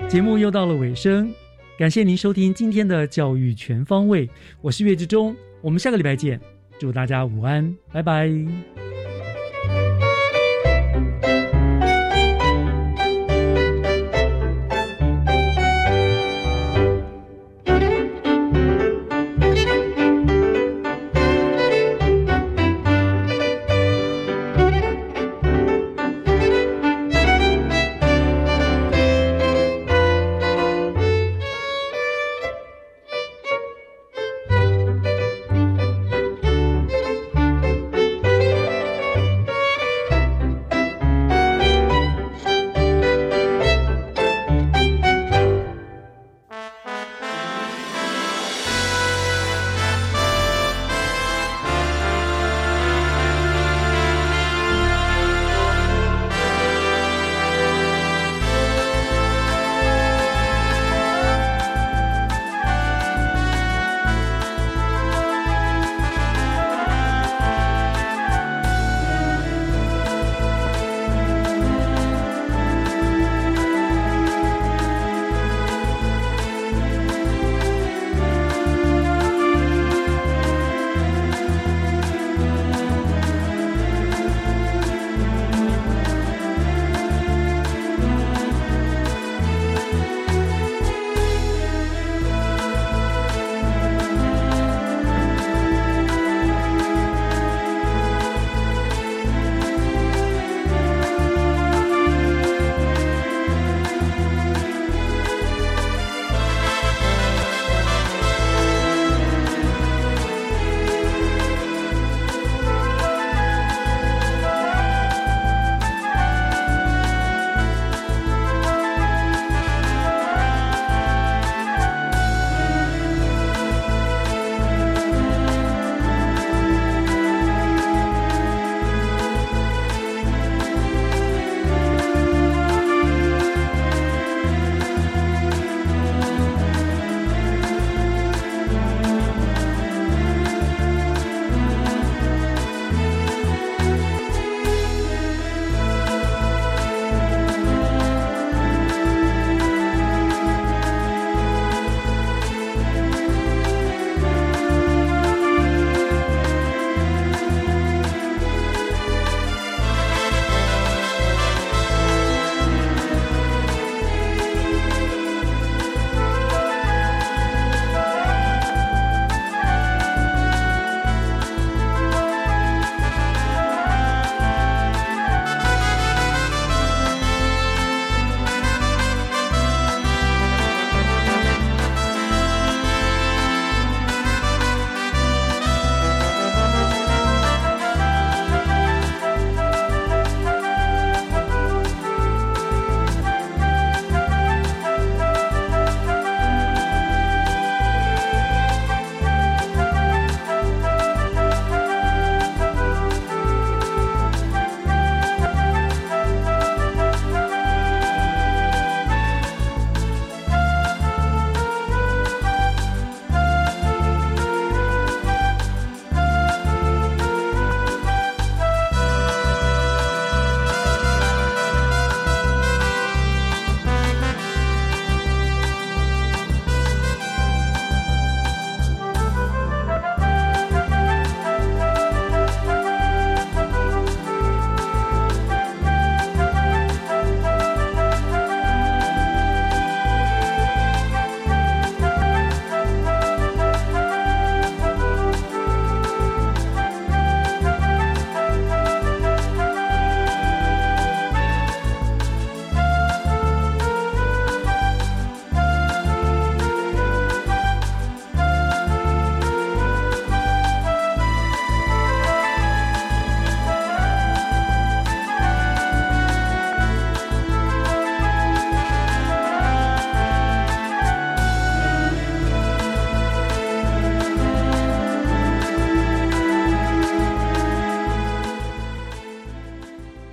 [0.10, 1.32] 节目又到了尾声，
[1.78, 4.28] 感谢您收听今天的教育全方位，
[4.61, 6.41] 我是岳志忠，我们下个礼拜见，
[6.80, 8.28] 祝大家午安，拜拜。